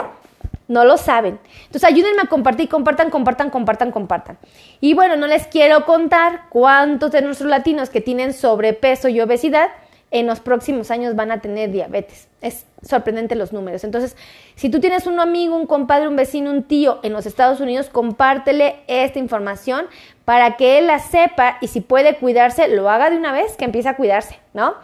no 0.74 0.84
lo 0.84 0.98
saben. 0.98 1.40
Entonces 1.66 1.84
ayúdenme 1.86 2.24
a 2.24 2.28
compartir, 2.28 2.68
compartan, 2.68 3.10
compartan, 3.10 3.50
compartan, 3.50 3.92
compartan. 3.92 4.38
Y 4.82 4.94
bueno, 4.94 5.16
no 5.16 5.28
les 5.28 5.48
quiero 5.48 5.86
contar 5.86 6.50
cuántos 6.50 7.12
de 7.12 7.22
nuestros 7.22 7.50
latinos 7.50 7.90
que 7.90 8.02
tienen 8.02 8.34
sobrepeso 8.34 9.08
y 9.08 9.22
obesidad 9.22 9.70
en 10.14 10.28
los 10.28 10.40
próximos 10.40 10.92
años 10.92 11.16
van 11.16 11.32
a 11.32 11.42
tener 11.42 11.72
diabetes. 11.72 12.28
Es 12.40 12.68
sorprendente 12.84 13.36
los 13.36 13.52
números. 13.52 13.84
Entonces, 13.84 14.16
si 14.56 14.70
tú 14.70 14.80
tienes 14.80 15.08
un 15.08 15.20
amigo, 15.20 15.56
un 15.56 15.66
compadre, 15.66 16.08
un 16.08 16.16
vecino, 16.16 16.52
un 16.52 16.64
tío 16.64 17.00
en 17.02 17.14
los 17.14 17.26
Estados 17.26 17.60
Unidos, 17.60 17.90
compártele 17.90 18.76
esta 18.88 19.18
información 19.18 19.88
para 20.24 20.56
que 20.56 20.78
él 20.78 20.86
la 20.86 21.00
sepa 21.00 21.58
y 21.62 21.68
si 21.68 21.82
puede 21.82 22.18
cuidarse, 22.18 22.68
lo 22.68 22.92
haga 22.92 23.10
de 23.10 23.18
una 23.18 23.32
vez, 23.32 23.58
que 23.58 23.66
empiece 23.66 23.90
a 23.90 23.96
cuidarse, 23.96 24.38
¿no? 24.54 24.76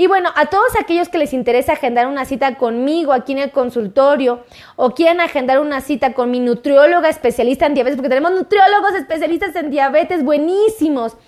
Y 0.00 0.06
bueno, 0.06 0.30
a 0.34 0.46
todos 0.46 0.76
aquellos 0.80 1.10
que 1.10 1.18
les 1.18 1.34
interesa 1.34 1.74
agendar 1.74 2.06
una 2.06 2.24
cita 2.24 2.56
conmigo 2.56 3.12
aquí 3.12 3.32
en 3.32 3.38
el 3.38 3.50
consultorio 3.50 4.40
o 4.76 4.94
quieren 4.94 5.20
agendar 5.20 5.60
una 5.60 5.82
cita 5.82 6.14
con 6.14 6.30
mi 6.30 6.40
nutrióloga 6.40 7.10
especialista 7.10 7.66
en 7.66 7.74
diabetes, 7.74 7.98
porque 7.98 8.08
tenemos 8.08 8.32
nutriólogos 8.32 8.94
especialistas 8.94 9.54
en 9.56 9.70
diabetes 9.70 10.24
buenísimos 10.24 11.18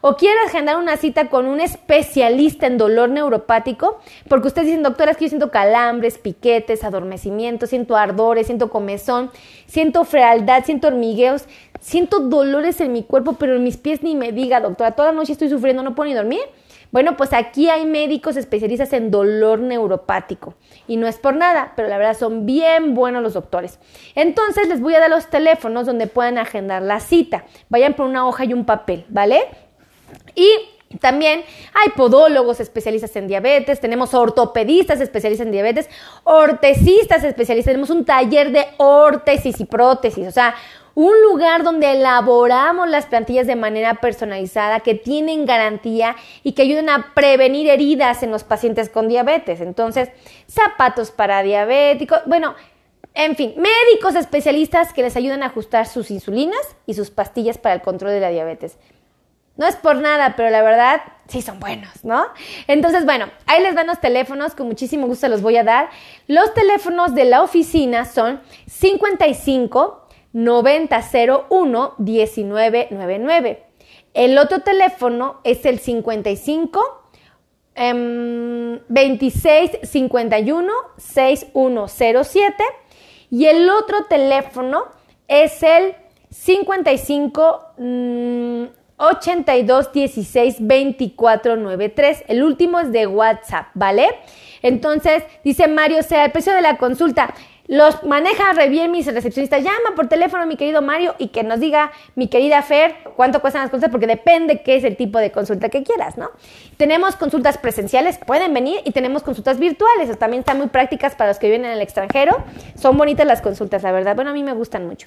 o 0.00 0.14
quiere 0.14 0.38
agendar 0.46 0.76
una 0.76 0.96
cita 0.96 1.28
con 1.28 1.46
un 1.46 1.58
especialista 1.58 2.68
en 2.68 2.78
dolor 2.78 3.08
neuropático, 3.08 3.98
porque 4.28 4.46
ustedes 4.46 4.68
dicen, 4.68 4.84
doctora, 4.84 5.14
que 5.14 5.24
yo 5.24 5.30
siento 5.30 5.50
calambres, 5.50 6.16
piquetes, 6.18 6.84
adormecimiento, 6.84 7.66
siento 7.66 7.96
ardores, 7.96 8.46
siento 8.46 8.70
comezón, 8.70 9.32
siento 9.66 10.04
frialdad, 10.04 10.64
siento 10.64 10.86
hormigueos, 10.86 11.46
siento 11.80 12.20
dolores 12.20 12.80
en 12.80 12.92
mi 12.92 13.02
cuerpo, 13.02 13.32
pero 13.32 13.56
en 13.56 13.64
mis 13.64 13.76
pies 13.76 14.04
ni 14.04 14.14
me 14.14 14.30
diga, 14.30 14.60
doctora, 14.60 14.92
toda 14.92 15.10
la 15.10 15.18
noche 15.18 15.32
estoy 15.32 15.48
sufriendo, 15.48 15.82
no 15.82 15.96
puedo 15.96 16.08
ni 16.08 16.14
dormir. 16.14 16.42
Bueno, 16.92 17.16
pues 17.16 17.32
aquí 17.32 17.68
hay 17.68 17.86
médicos 17.86 18.36
especialistas 18.36 18.92
en 18.92 19.10
dolor 19.10 19.60
neuropático. 19.60 20.54
Y 20.86 20.96
no 20.96 21.06
es 21.06 21.18
por 21.18 21.36
nada, 21.36 21.72
pero 21.76 21.88
la 21.88 21.98
verdad 21.98 22.18
son 22.18 22.46
bien 22.46 22.94
buenos 22.94 23.22
los 23.22 23.34
doctores. 23.34 23.78
Entonces 24.14 24.68
les 24.68 24.80
voy 24.80 24.94
a 24.94 25.00
dar 25.00 25.10
los 25.10 25.28
teléfonos 25.28 25.86
donde 25.86 26.06
puedan 26.06 26.38
agendar 26.38 26.82
la 26.82 27.00
cita. 27.00 27.44
Vayan 27.68 27.94
por 27.94 28.06
una 28.06 28.26
hoja 28.26 28.44
y 28.44 28.52
un 28.52 28.64
papel, 28.64 29.04
¿vale? 29.08 29.40
Y 30.34 30.50
también 30.98 31.44
hay 31.72 31.90
podólogos 31.90 32.58
especialistas 32.58 33.14
en 33.14 33.28
diabetes, 33.28 33.78
tenemos 33.78 34.12
ortopedistas 34.12 35.00
especialistas 35.00 35.46
en 35.46 35.52
diabetes, 35.52 35.88
ortesistas 36.24 37.22
especialistas, 37.22 37.72
tenemos 37.72 37.90
un 37.90 38.04
taller 38.04 38.50
de 38.50 38.66
órtesis 38.78 39.60
y 39.60 39.66
prótesis, 39.66 40.26
o 40.26 40.32
sea, 40.32 40.56
un 40.94 41.12
lugar 41.22 41.62
donde 41.62 41.92
elaboramos 41.92 42.88
las 42.88 43.06
plantillas 43.06 43.46
de 43.46 43.56
manera 43.56 43.94
personalizada 43.94 44.80
que 44.80 44.94
tienen 44.94 45.46
garantía 45.46 46.16
y 46.42 46.52
que 46.52 46.62
ayuden 46.62 46.88
a 46.88 47.12
prevenir 47.14 47.68
heridas 47.68 48.22
en 48.22 48.30
los 48.30 48.44
pacientes 48.44 48.88
con 48.88 49.08
diabetes. 49.08 49.60
Entonces, 49.60 50.10
zapatos 50.46 51.10
para 51.10 51.42
diabéticos, 51.42 52.20
bueno, 52.26 52.54
en 53.14 53.34
fin, 53.34 53.54
médicos 53.56 54.14
especialistas 54.14 54.92
que 54.92 55.02
les 55.02 55.16
ayudan 55.16 55.42
a 55.42 55.46
ajustar 55.46 55.86
sus 55.86 56.10
insulinas 56.10 56.60
y 56.86 56.94
sus 56.94 57.10
pastillas 57.10 57.58
para 57.58 57.74
el 57.74 57.82
control 57.82 58.12
de 58.12 58.20
la 58.20 58.30
diabetes. 58.30 58.78
No 59.56 59.66
es 59.66 59.76
por 59.76 59.96
nada, 59.96 60.36
pero 60.36 60.48
la 60.48 60.62
verdad 60.62 61.02
sí 61.28 61.42
son 61.42 61.60
buenos, 61.60 62.04
¿no? 62.04 62.24
Entonces, 62.66 63.04
bueno, 63.04 63.26
ahí 63.46 63.62
les 63.62 63.74
dan 63.74 63.88
los 63.88 64.00
teléfonos, 64.00 64.54
con 64.54 64.66
muchísimo 64.68 65.06
gusto 65.06 65.28
los 65.28 65.42
voy 65.42 65.56
a 65.56 65.64
dar. 65.64 65.90
Los 66.28 66.54
teléfonos 66.54 67.14
de 67.14 67.24
la 67.24 67.42
oficina 67.42 68.04
son 68.06 68.40
55 68.68 70.08
9001 70.32 71.94
1999. 71.98 73.64
El 74.14 74.38
otro 74.38 74.60
teléfono 74.60 75.40
es 75.44 75.64
el 75.64 75.78
55 75.78 76.96
26 77.74 79.70
51 79.82 80.72
6107 80.98 82.64
y 83.30 83.46
el 83.46 83.70
otro 83.70 84.04
teléfono 84.08 84.84
es 85.28 85.62
el 85.62 85.94
55 86.30 87.74
82 88.96 89.92
16 89.92 90.56
24 90.60 91.56
93. 91.56 92.24
El 92.28 92.42
último 92.42 92.80
es 92.80 92.92
de 92.92 93.06
WhatsApp, 93.06 93.68
¿vale? 93.74 94.08
Entonces, 94.62 95.22
dice 95.42 95.68
Mario, 95.68 96.00
o 96.00 96.02
sea, 96.02 96.26
el 96.26 96.32
precio 96.32 96.52
de 96.52 96.60
la 96.60 96.76
consulta. 96.76 97.32
Los 97.70 98.02
maneja 98.02 98.52
re 98.52 98.68
bien 98.68 98.90
mis 98.90 99.06
recepcionistas. 99.06 99.62
Llama 99.62 99.94
por 99.94 100.08
teléfono 100.08 100.44
mi 100.44 100.56
querido 100.56 100.82
Mario 100.82 101.14
y 101.18 101.28
que 101.28 101.44
nos 101.44 101.60
diga, 101.60 101.92
mi 102.16 102.26
querida 102.26 102.62
Fer, 102.62 102.96
cuánto 103.14 103.40
cuestan 103.40 103.62
las 103.62 103.70
consultas, 103.70 103.92
porque 103.92 104.08
depende 104.08 104.62
qué 104.64 104.74
es 104.74 104.82
el 104.82 104.96
tipo 104.96 105.20
de 105.20 105.30
consulta 105.30 105.68
que 105.68 105.84
quieras, 105.84 106.18
¿no? 106.18 106.30
Tenemos 106.78 107.14
consultas 107.14 107.58
presenciales, 107.58 108.18
pueden 108.18 108.52
venir, 108.52 108.80
y 108.84 108.90
tenemos 108.90 109.22
consultas 109.22 109.60
virtuales. 109.60 110.18
También 110.18 110.40
están 110.40 110.58
muy 110.58 110.66
prácticas 110.66 111.14
para 111.14 111.30
los 111.30 111.38
que 111.38 111.46
viven 111.46 111.64
en 111.64 111.70
el 111.70 111.80
extranjero. 111.80 112.42
Son 112.74 112.98
bonitas 112.98 113.24
las 113.24 113.40
consultas, 113.40 113.84
la 113.84 113.92
verdad. 113.92 114.16
Bueno, 114.16 114.32
a 114.32 114.34
mí 114.34 114.42
me 114.42 114.52
gustan 114.52 114.88
mucho. 114.88 115.06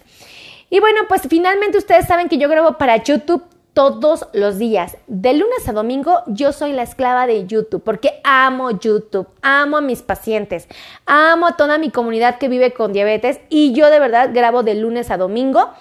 Y 0.69 0.79
bueno, 0.79 1.01
pues 1.09 1.23
finalmente 1.29 1.77
ustedes 1.77 2.07
saben 2.07 2.29
que 2.29 2.37
yo 2.37 2.47
grabo 2.47 2.77
para 2.77 2.95
YouTube 2.95 3.43
todos 3.73 4.27
los 4.33 4.57
días. 4.57 4.97
De 5.07 5.33
lunes 5.33 5.67
a 5.67 5.73
domingo 5.73 6.21
yo 6.27 6.51
soy 6.51 6.73
la 6.73 6.83
esclava 6.83 7.27
de 7.27 7.45
YouTube 7.45 7.83
porque 7.83 8.21
amo 8.23 8.71
YouTube, 8.71 9.27
amo 9.41 9.77
a 9.77 9.81
mis 9.81 10.01
pacientes, 10.01 10.67
amo 11.05 11.47
a 11.47 11.57
toda 11.57 11.77
mi 11.77 11.89
comunidad 11.89 12.37
que 12.37 12.49
vive 12.49 12.73
con 12.73 12.93
diabetes 12.93 13.39
y 13.49 13.73
yo 13.73 13.89
de 13.89 13.99
verdad 13.99 14.29
grabo 14.33 14.63
de 14.63 14.75
lunes 14.75 15.11
a 15.11 15.17
domingo 15.17 15.71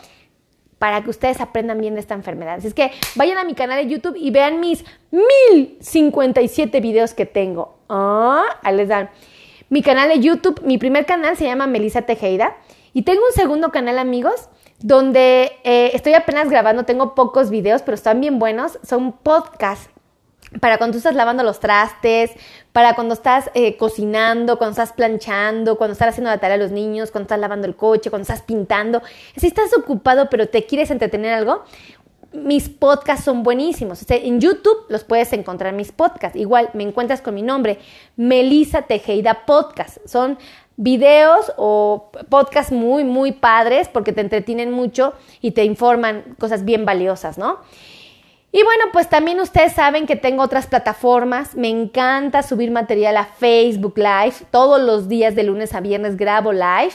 para 0.78 1.04
que 1.04 1.10
ustedes 1.10 1.40
aprendan 1.40 1.80
bien 1.80 1.94
de 1.94 2.00
esta 2.00 2.14
enfermedad. 2.14 2.54
Así 2.54 2.66
es 2.66 2.74
que 2.74 2.90
vayan 3.14 3.38
a 3.38 3.44
mi 3.44 3.54
canal 3.54 3.84
de 3.84 3.92
YouTube 3.92 4.16
y 4.18 4.32
vean 4.32 4.58
mis 4.58 4.84
1057 5.12 6.80
videos 6.80 7.14
que 7.14 7.24
tengo. 7.24 7.76
Ah, 7.88 8.42
les 8.72 8.88
dan. 8.88 9.08
Mi 9.68 9.80
canal 9.80 10.08
de 10.08 10.18
YouTube, 10.18 10.60
mi 10.64 10.78
primer 10.78 11.06
canal 11.06 11.36
se 11.36 11.44
llama 11.44 11.66
Melissa 11.68 12.02
Tejeda 12.02 12.56
y 12.92 13.02
tengo 13.02 13.20
un 13.24 13.32
segundo 13.32 13.70
canal, 13.70 13.98
amigos, 13.98 14.48
donde 14.82 15.52
eh, 15.64 15.90
estoy 15.94 16.14
apenas 16.14 16.50
grabando, 16.50 16.84
tengo 16.84 17.14
pocos 17.14 17.50
videos, 17.50 17.82
pero 17.82 17.94
están 17.94 18.20
bien 18.20 18.38
buenos, 18.38 18.78
son 18.82 19.12
podcasts 19.12 19.88
para 20.60 20.76
cuando 20.76 20.92
tú 20.92 20.98
estás 20.98 21.14
lavando 21.14 21.42
los 21.42 21.60
trastes, 21.60 22.30
para 22.72 22.94
cuando 22.94 23.14
estás 23.14 23.50
eh, 23.54 23.76
cocinando, 23.76 24.58
cuando 24.58 24.72
estás 24.72 24.92
planchando, 24.92 25.78
cuando 25.78 25.92
estás 25.92 26.08
haciendo 26.08 26.30
la 26.30 26.38
tarea 26.38 26.56
a 26.56 26.58
los 26.58 26.70
niños, 26.70 27.10
cuando 27.10 27.24
estás 27.24 27.38
lavando 27.38 27.66
el 27.66 27.76
coche, 27.76 28.10
cuando 28.10 28.24
estás 28.24 28.42
pintando. 28.42 29.02
Si 29.36 29.46
estás 29.46 29.74
ocupado 29.76 30.28
pero 30.28 30.48
te 30.48 30.66
quieres 30.66 30.90
entretener 30.90 31.32
algo, 31.32 31.64
mis 32.32 32.68
podcasts 32.68 33.24
son 33.24 33.42
buenísimos. 33.42 34.04
en 34.08 34.40
YouTube 34.40 34.86
los 34.88 35.04
puedes 35.04 35.32
encontrar 35.32 35.74
mis 35.74 35.92
podcasts. 35.92 36.38
Igual 36.38 36.70
me 36.72 36.82
encuentras 36.82 37.20
con 37.20 37.34
mi 37.34 37.42
nombre, 37.42 37.78
Melisa 38.16 38.82
Tejeda 38.82 39.44
Podcast. 39.44 39.98
Son 40.06 40.38
videos 40.82 41.52
o 41.56 42.10
podcasts 42.28 42.72
muy, 42.72 43.04
muy 43.04 43.32
padres 43.32 43.88
porque 43.88 44.12
te 44.12 44.20
entretienen 44.20 44.72
mucho 44.72 45.14
y 45.40 45.52
te 45.52 45.64
informan 45.64 46.36
cosas 46.38 46.64
bien 46.64 46.84
valiosas, 46.84 47.38
¿no? 47.38 47.58
Y 48.54 48.62
bueno, 48.64 48.84
pues 48.92 49.08
también 49.08 49.40
ustedes 49.40 49.72
saben 49.72 50.06
que 50.06 50.16
tengo 50.16 50.42
otras 50.42 50.66
plataformas. 50.66 51.54
Me 51.54 51.68
encanta 51.68 52.42
subir 52.42 52.70
material 52.70 53.16
a 53.16 53.24
Facebook 53.24 53.94
Live. 53.96 54.34
Todos 54.50 54.78
los 54.78 55.08
días 55.08 55.34
de 55.34 55.44
lunes 55.44 55.74
a 55.74 55.80
viernes 55.80 56.18
grabo 56.18 56.52
live. 56.52 56.92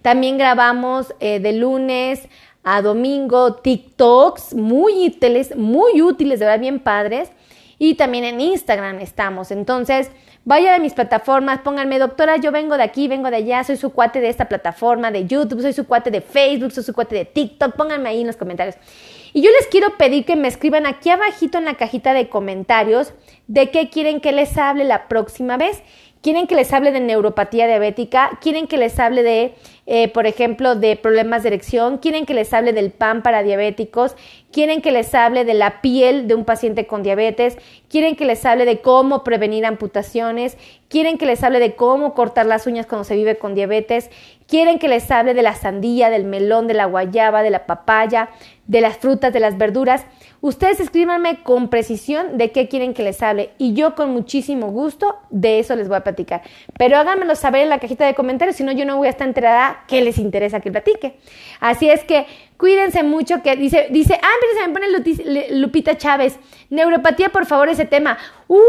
También 0.00 0.38
grabamos 0.38 1.12
eh, 1.18 1.40
de 1.40 1.54
lunes 1.54 2.28
a 2.62 2.82
domingo 2.82 3.54
TikToks 3.54 4.54
muy 4.54 5.08
útiles, 5.08 5.56
muy 5.56 6.02
útiles, 6.02 6.38
de 6.38 6.46
verdad 6.46 6.60
bien 6.60 6.78
padres. 6.78 7.32
Y 7.78 7.96
también 7.96 8.22
en 8.22 8.40
Instagram 8.40 9.00
estamos. 9.00 9.50
Entonces, 9.50 10.08
Vayan 10.44 10.74
a 10.74 10.78
mis 10.80 10.92
plataformas, 10.92 11.60
pónganme, 11.60 12.00
doctora, 12.00 12.36
yo 12.36 12.50
vengo 12.50 12.76
de 12.76 12.82
aquí, 12.82 13.06
vengo 13.06 13.30
de 13.30 13.36
allá, 13.36 13.62
soy 13.62 13.76
su 13.76 13.90
cuate 13.92 14.20
de 14.20 14.28
esta 14.28 14.48
plataforma 14.48 15.12
de 15.12 15.24
YouTube, 15.24 15.62
soy 15.62 15.72
su 15.72 15.86
cuate 15.86 16.10
de 16.10 16.20
Facebook, 16.20 16.72
soy 16.72 16.82
su 16.82 16.92
cuate 16.92 17.14
de 17.14 17.24
TikTok, 17.24 17.76
pónganme 17.76 18.08
ahí 18.08 18.22
en 18.22 18.26
los 18.26 18.36
comentarios. 18.36 18.74
Y 19.32 19.42
yo 19.42 19.50
les 19.52 19.68
quiero 19.68 19.96
pedir 19.96 20.24
que 20.24 20.34
me 20.34 20.48
escriban 20.48 20.84
aquí 20.84 21.10
abajito 21.10 21.58
en 21.58 21.64
la 21.64 21.74
cajita 21.74 22.12
de 22.12 22.28
comentarios 22.28 23.14
de 23.46 23.70
qué 23.70 23.88
quieren 23.88 24.20
que 24.20 24.32
les 24.32 24.58
hable 24.58 24.82
la 24.82 25.06
próxima 25.06 25.56
vez. 25.56 25.80
¿Quieren 26.22 26.46
que 26.48 26.56
les 26.56 26.72
hable 26.72 26.90
de 26.92 27.00
neuropatía 27.00 27.66
diabética? 27.66 28.38
¿Quieren 28.40 28.66
que 28.66 28.78
les 28.78 28.98
hable 28.98 29.22
de 29.22 29.54
eh, 29.84 30.08
por 30.08 30.26
ejemplo, 30.26 30.76
de 30.76 30.94
problemas 30.94 31.42
de 31.42 31.48
erección, 31.48 31.98
quieren 31.98 32.24
que 32.24 32.34
les 32.34 32.52
hable 32.52 32.72
del 32.72 32.92
pan 32.92 33.22
para 33.22 33.42
diabéticos, 33.42 34.14
quieren 34.52 34.80
que 34.80 34.92
les 34.92 35.12
hable 35.14 35.44
de 35.44 35.54
la 35.54 35.80
piel 35.80 36.28
de 36.28 36.36
un 36.36 36.44
paciente 36.44 36.86
con 36.86 37.02
diabetes, 37.02 37.58
quieren 37.88 38.14
que 38.14 38.24
les 38.24 38.44
hable 38.44 38.64
de 38.64 38.80
cómo 38.80 39.24
prevenir 39.24 39.66
amputaciones, 39.66 40.56
quieren 40.88 41.18
que 41.18 41.26
les 41.26 41.42
hable 41.42 41.58
de 41.58 41.74
cómo 41.74 42.14
cortar 42.14 42.46
las 42.46 42.66
uñas 42.68 42.86
cuando 42.86 43.04
se 43.04 43.16
vive 43.16 43.38
con 43.38 43.56
diabetes, 43.56 44.10
quieren 44.52 44.78
que 44.78 44.86
les 44.86 45.10
hable 45.10 45.32
de 45.32 45.40
la 45.40 45.54
sandía, 45.54 46.10
del 46.10 46.26
melón, 46.26 46.66
de 46.66 46.74
la 46.74 46.84
guayaba, 46.84 47.42
de 47.42 47.48
la 47.48 47.64
papaya, 47.64 48.28
de 48.66 48.82
las 48.82 48.98
frutas, 48.98 49.32
de 49.32 49.40
las 49.40 49.56
verduras. 49.56 50.04
Ustedes 50.42 50.78
escríbanme 50.78 51.42
con 51.42 51.68
precisión 51.68 52.36
de 52.36 52.52
qué 52.52 52.68
quieren 52.68 52.92
que 52.92 53.02
les 53.02 53.22
hable 53.22 53.52
y 53.56 53.72
yo 53.72 53.94
con 53.94 54.10
muchísimo 54.10 54.66
gusto 54.66 55.16
de 55.30 55.58
eso 55.58 55.74
les 55.74 55.88
voy 55.88 55.96
a 55.96 56.04
platicar. 56.04 56.42
Pero 56.76 56.98
háganmelo 56.98 57.34
saber 57.34 57.62
en 57.62 57.70
la 57.70 57.78
cajita 57.78 58.04
de 58.04 58.14
comentarios, 58.14 58.56
si 58.56 58.62
no 58.62 58.72
yo 58.72 58.84
no 58.84 58.98
voy 58.98 59.06
a 59.06 59.10
estar 59.10 59.26
enterada 59.26 59.84
qué 59.88 60.02
les 60.02 60.18
interesa 60.18 60.60
que 60.60 60.70
platique. 60.70 61.16
Así 61.58 61.88
es 61.88 62.04
que 62.04 62.26
cuídense 62.62 63.02
mucho 63.02 63.42
que 63.42 63.56
dice, 63.56 63.88
dice, 63.90 64.16
ah, 64.22 64.34
pero 64.40 64.52
se 64.52 64.68
me 64.68 64.72
pone 64.72 65.50
Lupita 65.58 65.98
Chávez, 65.98 66.38
neuropatía, 66.70 67.30
por 67.30 67.44
favor, 67.44 67.68
ese 67.68 67.86
tema. 67.86 68.16
Uy, 68.46 68.60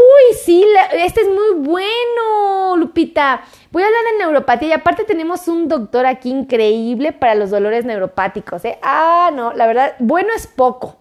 sí, 0.44 0.66
este 0.94 1.20
es 1.20 1.28
muy 1.28 1.64
bueno, 1.64 2.76
Lupita. 2.76 3.42
Voy 3.70 3.84
a 3.84 3.86
hablar 3.86 4.02
de 4.10 4.18
neuropatía 4.18 4.68
y 4.70 4.72
aparte 4.72 5.04
tenemos 5.04 5.46
un 5.46 5.68
doctor 5.68 6.06
aquí 6.06 6.28
increíble 6.28 7.12
para 7.12 7.36
los 7.36 7.50
dolores 7.50 7.84
neuropáticos. 7.84 8.64
¿eh? 8.64 8.80
Ah, 8.82 9.30
no, 9.32 9.52
la 9.52 9.68
verdad, 9.68 9.94
bueno 10.00 10.30
es 10.34 10.48
poco. 10.48 10.96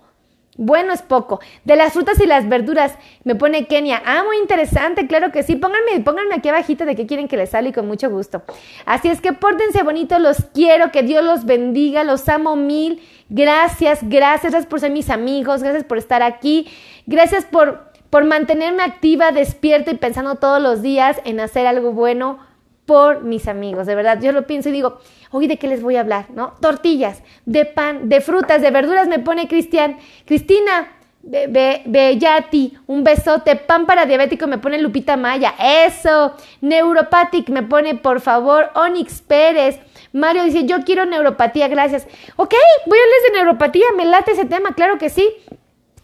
Bueno, 0.56 0.94
es 0.94 1.02
poco. 1.02 1.40
De 1.64 1.76
las 1.76 1.94
frutas 1.94 2.20
y 2.20 2.28
las 2.28 2.48
verduras, 2.48 2.94
me 3.24 3.34
pone 3.34 3.66
Kenia. 3.66 4.02
Ah, 4.06 4.24
muy 4.24 4.38
interesante, 4.38 5.08
claro 5.08 5.32
que 5.32 5.42
sí. 5.42 5.56
Pónganme, 5.56 6.00
pónganme 6.02 6.36
aquí 6.36 6.50
abajito 6.50 6.86
de 6.86 6.96
qué 6.96 7.08
quieren 7.08 7.28
que 7.28 7.38
les 7.38 7.50
salga 7.50 7.70
y 7.70 7.74
con 7.74 7.88
mucho 7.88 8.10
gusto. 8.12 8.44
Así 8.86 9.10
es 9.10 9.20
que 9.20 9.34
pórtense 9.34 9.82
bonito, 9.82 10.20
los 10.20 10.38
quiero, 10.54 10.92
que 10.92 11.02
Dios 11.02 11.24
los 11.24 11.46
bendiga, 11.46 12.04
los 12.04 12.30
amo 12.30 12.56
mil. 12.56 13.02
Gracias, 13.30 14.02
gracias, 14.04 14.52
gracias 14.52 14.68
por 14.68 14.80
ser 14.80 14.92
mis 14.92 15.10
amigos, 15.10 15.64
gracias 15.64 15.86
por 15.86 15.98
estar 15.98 16.22
aquí, 16.22 16.68
gracias 17.08 17.46
por, 17.46 17.92
por 18.12 18.24
mantenerme 18.24 18.84
activa, 18.84 19.32
despierta 19.32 19.90
y 19.90 19.96
pensando 19.96 20.36
todos 20.36 20.62
los 20.62 20.84
días 20.84 21.20
en 21.26 21.40
hacer 21.40 21.66
algo 21.66 21.94
bueno 21.94 22.38
por 22.86 23.24
mis 23.24 23.48
amigos. 23.48 23.88
De 23.88 23.96
verdad, 23.96 24.20
yo 24.22 24.32
lo 24.32 24.46
pienso 24.46 24.70
y 24.70 24.74
digo, 24.74 25.00
Oye, 25.34 25.48
¿de 25.48 25.58
qué 25.58 25.68
les 25.68 25.82
voy 25.82 25.96
a 25.96 26.02
hablar? 26.02 26.28
¿No? 26.30 26.54
Tortillas, 26.62 27.24
de 27.46 27.66
pan, 27.66 28.08
de 28.08 28.22
frutas, 28.22 28.62
de 28.62 28.70
verduras, 28.70 29.08
me 29.08 29.18
pone 29.18 29.48
Cristian. 29.48 29.98
Cristina, 30.26 30.92
Bellati, 31.24 32.78
un 32.86 33.04
besote. 33.04 33.56
Pan 33.56 33.88
para 33.88 34.06
diabético 34.06 34.46
me 34.46 34.60
pone 34.60 34.78
Lupita 34.78 35.18
Maya. 35.18 35.56
Eso. 35.60 36.36
Neuropathic 36.62 37.50
me 37.50 37.64
pone, 37.64 37.96
por 37.96 38.22
favor, 38.22 38.70
Onyx 38.76 39.22
Pérez. 39.22 39.80
Mario 40.12 40.44
dice, 40.44 40.66
yo 40.66 40.84
quiero 40.84 41.06
neuropatía, 41.08 41.68
gracias. 41.68 42.06
Ok, 42.36 42.54
voy 42.86 43.00
a 43.00 43.02
hablarles 43.02 43.24
de 43.24 43.38
neuropatía, 43.38 43.86
me 43.98 44.06
late 44.06 44.34
ese 44.34 44.46
tema, 44.46 44.76
claro 44.76 45.00
que 45.00 45.10
sí. 45.10 45.28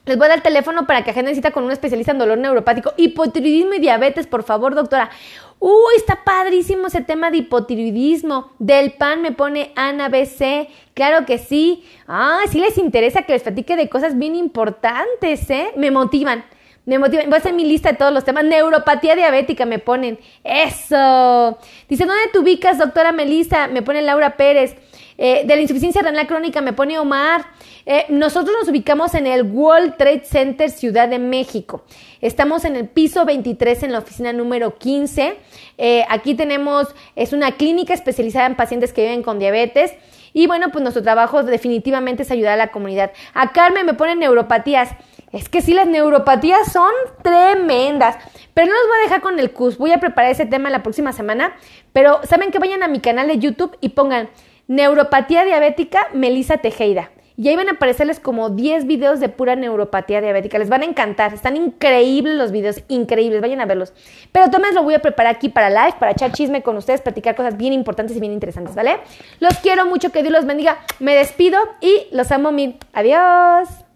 Les 0.06 0.18
voy 0.18 0.26
a 0.26 0.30
dar 0.30 0.38
el 0.40 0.44
teléfono 0.44 0.88
para 0.88 1.04
que 1.04 1.12
agenden 1.12 1.36
cita 1.36 1.52
con 1.52 1.64
un 1.64 1.72
especialista 1.72 2.14
en 2.14 2.18
dolor 2.18 2.40
neuropático. 2.40 2.94
Hipotiroidismo 2.98 3.76
y 3.76 3.80
diabetes, 3.80 4.26
por 4.26 4.42
favor, 4.42 4.74
doctora. 4.74 5.12
Uy, 5.60 5.94
está 5.98 6.24
padrísimo 6.24 6.88
ese 6.88 7.02
tema 7.02 7.32
de 7.32 7.38
hipotiroidismo. 7.38 8.52
Del 8.60 8.94
pan 8.94 9.22
me 9.22 9.34
pone 9.34 9.74
Ana 9.76 10.08
BC. 10.08 10.70
Claro 10.94 11.26
que 11.26 11.38
sí. 11.38 11.84
Ah, 12.08 12.40
sí 12.50 12.60
les 12.60 12.78
interesa 12.78 13.24
que 13.24 13.34
les 13.34 13.44
platique 13.44 13.76
de 13.76 13.90
cosas 13.90 14.18
bien 14.18 14.36
importantes, 14.36 15.50
¿eh? 15.50 15.72
Me 15.76 15.92
motivan. 15.92 16.46
Me 16.86 16.98
motivan. 16.98 17.26
Voy 17.26 17.36
a 17.36 17.40
hacer 17.40 17.54
mi 17.54 17.66
lista 17.66 17.92
de 17.92 17.98
todos 17.98 18.14
los 18.14 18.24
temas. 18.24 18.46
Neuropatía 18.46 19.18
diabética 19.18 19.66
me 19.66 19.80
ponen. 19.80 20.18
Eso. 20.46 21.60
Dice, 21.90 22.06
¿dónde 22.06 22.30
te 22.32 22.40
ubicas, 22.40 22.78
doctora 22.78 23.12
Melissa? 23.12 23.68
Me 23.68 23.82
pone 23.82 24.02
Laura 24.02 24.38
Pérez. 24.38 24.78
Eh, 25.22 25.44
de 25.46 25.54
la 25.54 25.62
insuficiencia 25.62 26.02
renal 26.02 26.28
crónica 26.28 26.62
me 26.62 26.72
pone 26.72 26.98
Omar. 26.98 27.46
Eh, 27.86 28.06
nosotros 28.08 28.56
nos 28.58 28.70
ubicamos 28.70 29.14
en 29.16 29.28
el 29.28 29.44
World 29.44 29.98
Trade 29.98 30.24
Center 30.24 30.70
Ciudad 30.70 31.10
de 31.10 31.20
México. 31.20 31.84
Estamos 32.22 32.64
en 32.64 32.78
el 32.78 32.88
piso 32.88 33.26
23 33.26 33.84
en 33.84 33.92
la 33.92 34.00
oficina 34.00 34.32
número 34.32 34.78
15. 34.78 35.36
Eh, 35.78 36.06
aquí 36.08 36.36
tenemos, 36.36 36.96
es 37.18 37.34
una 37.34 37.52
clínica 37.52 37.94
especializada 37.94 38.46
en 38.46 38.56
pacientes 38.56 38.94
que 38.94 39.02
viven 39.02 39.22
con 39.22 39.40
diabetes. 39.40 39.92
Y 40.32 40.48
bueno, 40.48 40.70
pues 40.72 40.84
nuestro 40.84 41.04
trabajo 41.04 41.44
definitivamente 41.44 42.24
es 42.24 42.32
ayudar 42.32 42.54
a 42.54 42.58
la 42.58 42.72
comunidad. 42.72 43.12
A 43.34 43.52
Carmen 43.52 43.86
me 43.86 43.96
pone 43.96 44.16
neuropatías. 44.16 44.92
Es 45.34 45.50
que 45.50 45.62
sí, 45.62 45.74
las 45.74 45.88
neuropatías 45.88 46.72
son 46.72 46.92
tremendas. 47.24 48.16
Pero 48.54 48.68
no 48.68 48.74
los 48.74 48.88
voy 48.88 49.00
a 49.00 49.04
dejar 49.04 49.22
con 49.22 49.38
el 49.38 49.52
CUS. 49.52 49.78
Voy 49.78 49.92
a 49.92 50.00
preparar 50.00 50.32
ese 50.32 50.46
tema 50.46 50.70
la 50.70 50.82
próxima 50.82 51.12
semana. 51.12 51.58
Pero 51.92 52.22
saben 52.24 52.52
que 52.52 52.60
vayan 52.60 52.84
a 52.84 52.88
mi 52.88 53.02
canal 53.02 53.28
de 53.28 53.38
YouTube 53.38 53.78
y 53.82 53.90
pongan 53.90 54.30
Neuropatía 54.70 55.46
diabética, 55.46 56.10
Melissa 56.14 56.60
Tejeda. 56.60 57.10
Y 57.36 57.48
ahí 57.48 57.56
van 57.56 57.70
a 57.70 57.72
aparecerles 57.72 58.20
como 58.20 58.52
10 58.52 58.86
videos 58.86 59.20
de 59.20 59.28
pura 59.28 59.56
neuropatía 59.56 60.22
diabética. 60.22 60.60
Les 60.60 60.70
van 60.70 60.84
a 60.84 60.86
encantar. 60.86 61.34
Están 61.34 61.56
increíbles 61.56 62.36
los 62.36 62.52
videos, 62.52 62.84
increíbles. 62.88 63.42
Vayan 63.42 63.62
a 63.62 63.66
verlos. 63.66 63.94
Pero 64.32 64.52
Tomás 64.52 64.76
lo 64.76 64.84
voy 64.84 64.94
a 64.94 65.00
preparar 65.00 65.38
aquí 65.38 65.50
para 65.50 65.72
live, 65.72 65.96
para 66.00 66.12
echar 66.12 66.34
chisme 66.34 66.62
con 66.62 66.78
ustedes, 66.78 67.02
platicar 67.02 67.36
cosas 67.36 67.58
bien 67.58 67.74
importantes 67.74 68.16
y 68.16 68.20
bien 68.20 68.32
interesantes, 68.32 68.76
¿vale? 68.76 68.98
Los 69.40 69.56
quiero 69.58 69.86
mucho, 69.86 70.12
que 70.12 70.22
Dios 70.22 70.34
los 70.34 70.46
bendiga. 70.46 70.78
Me 71.00 71.16
despido 71.16 71.58
y 71.82 72.06
los 72.12 72.32
amo 72.32 72.52
mil. 72.52 72.78
Adiós. 72.94 73.89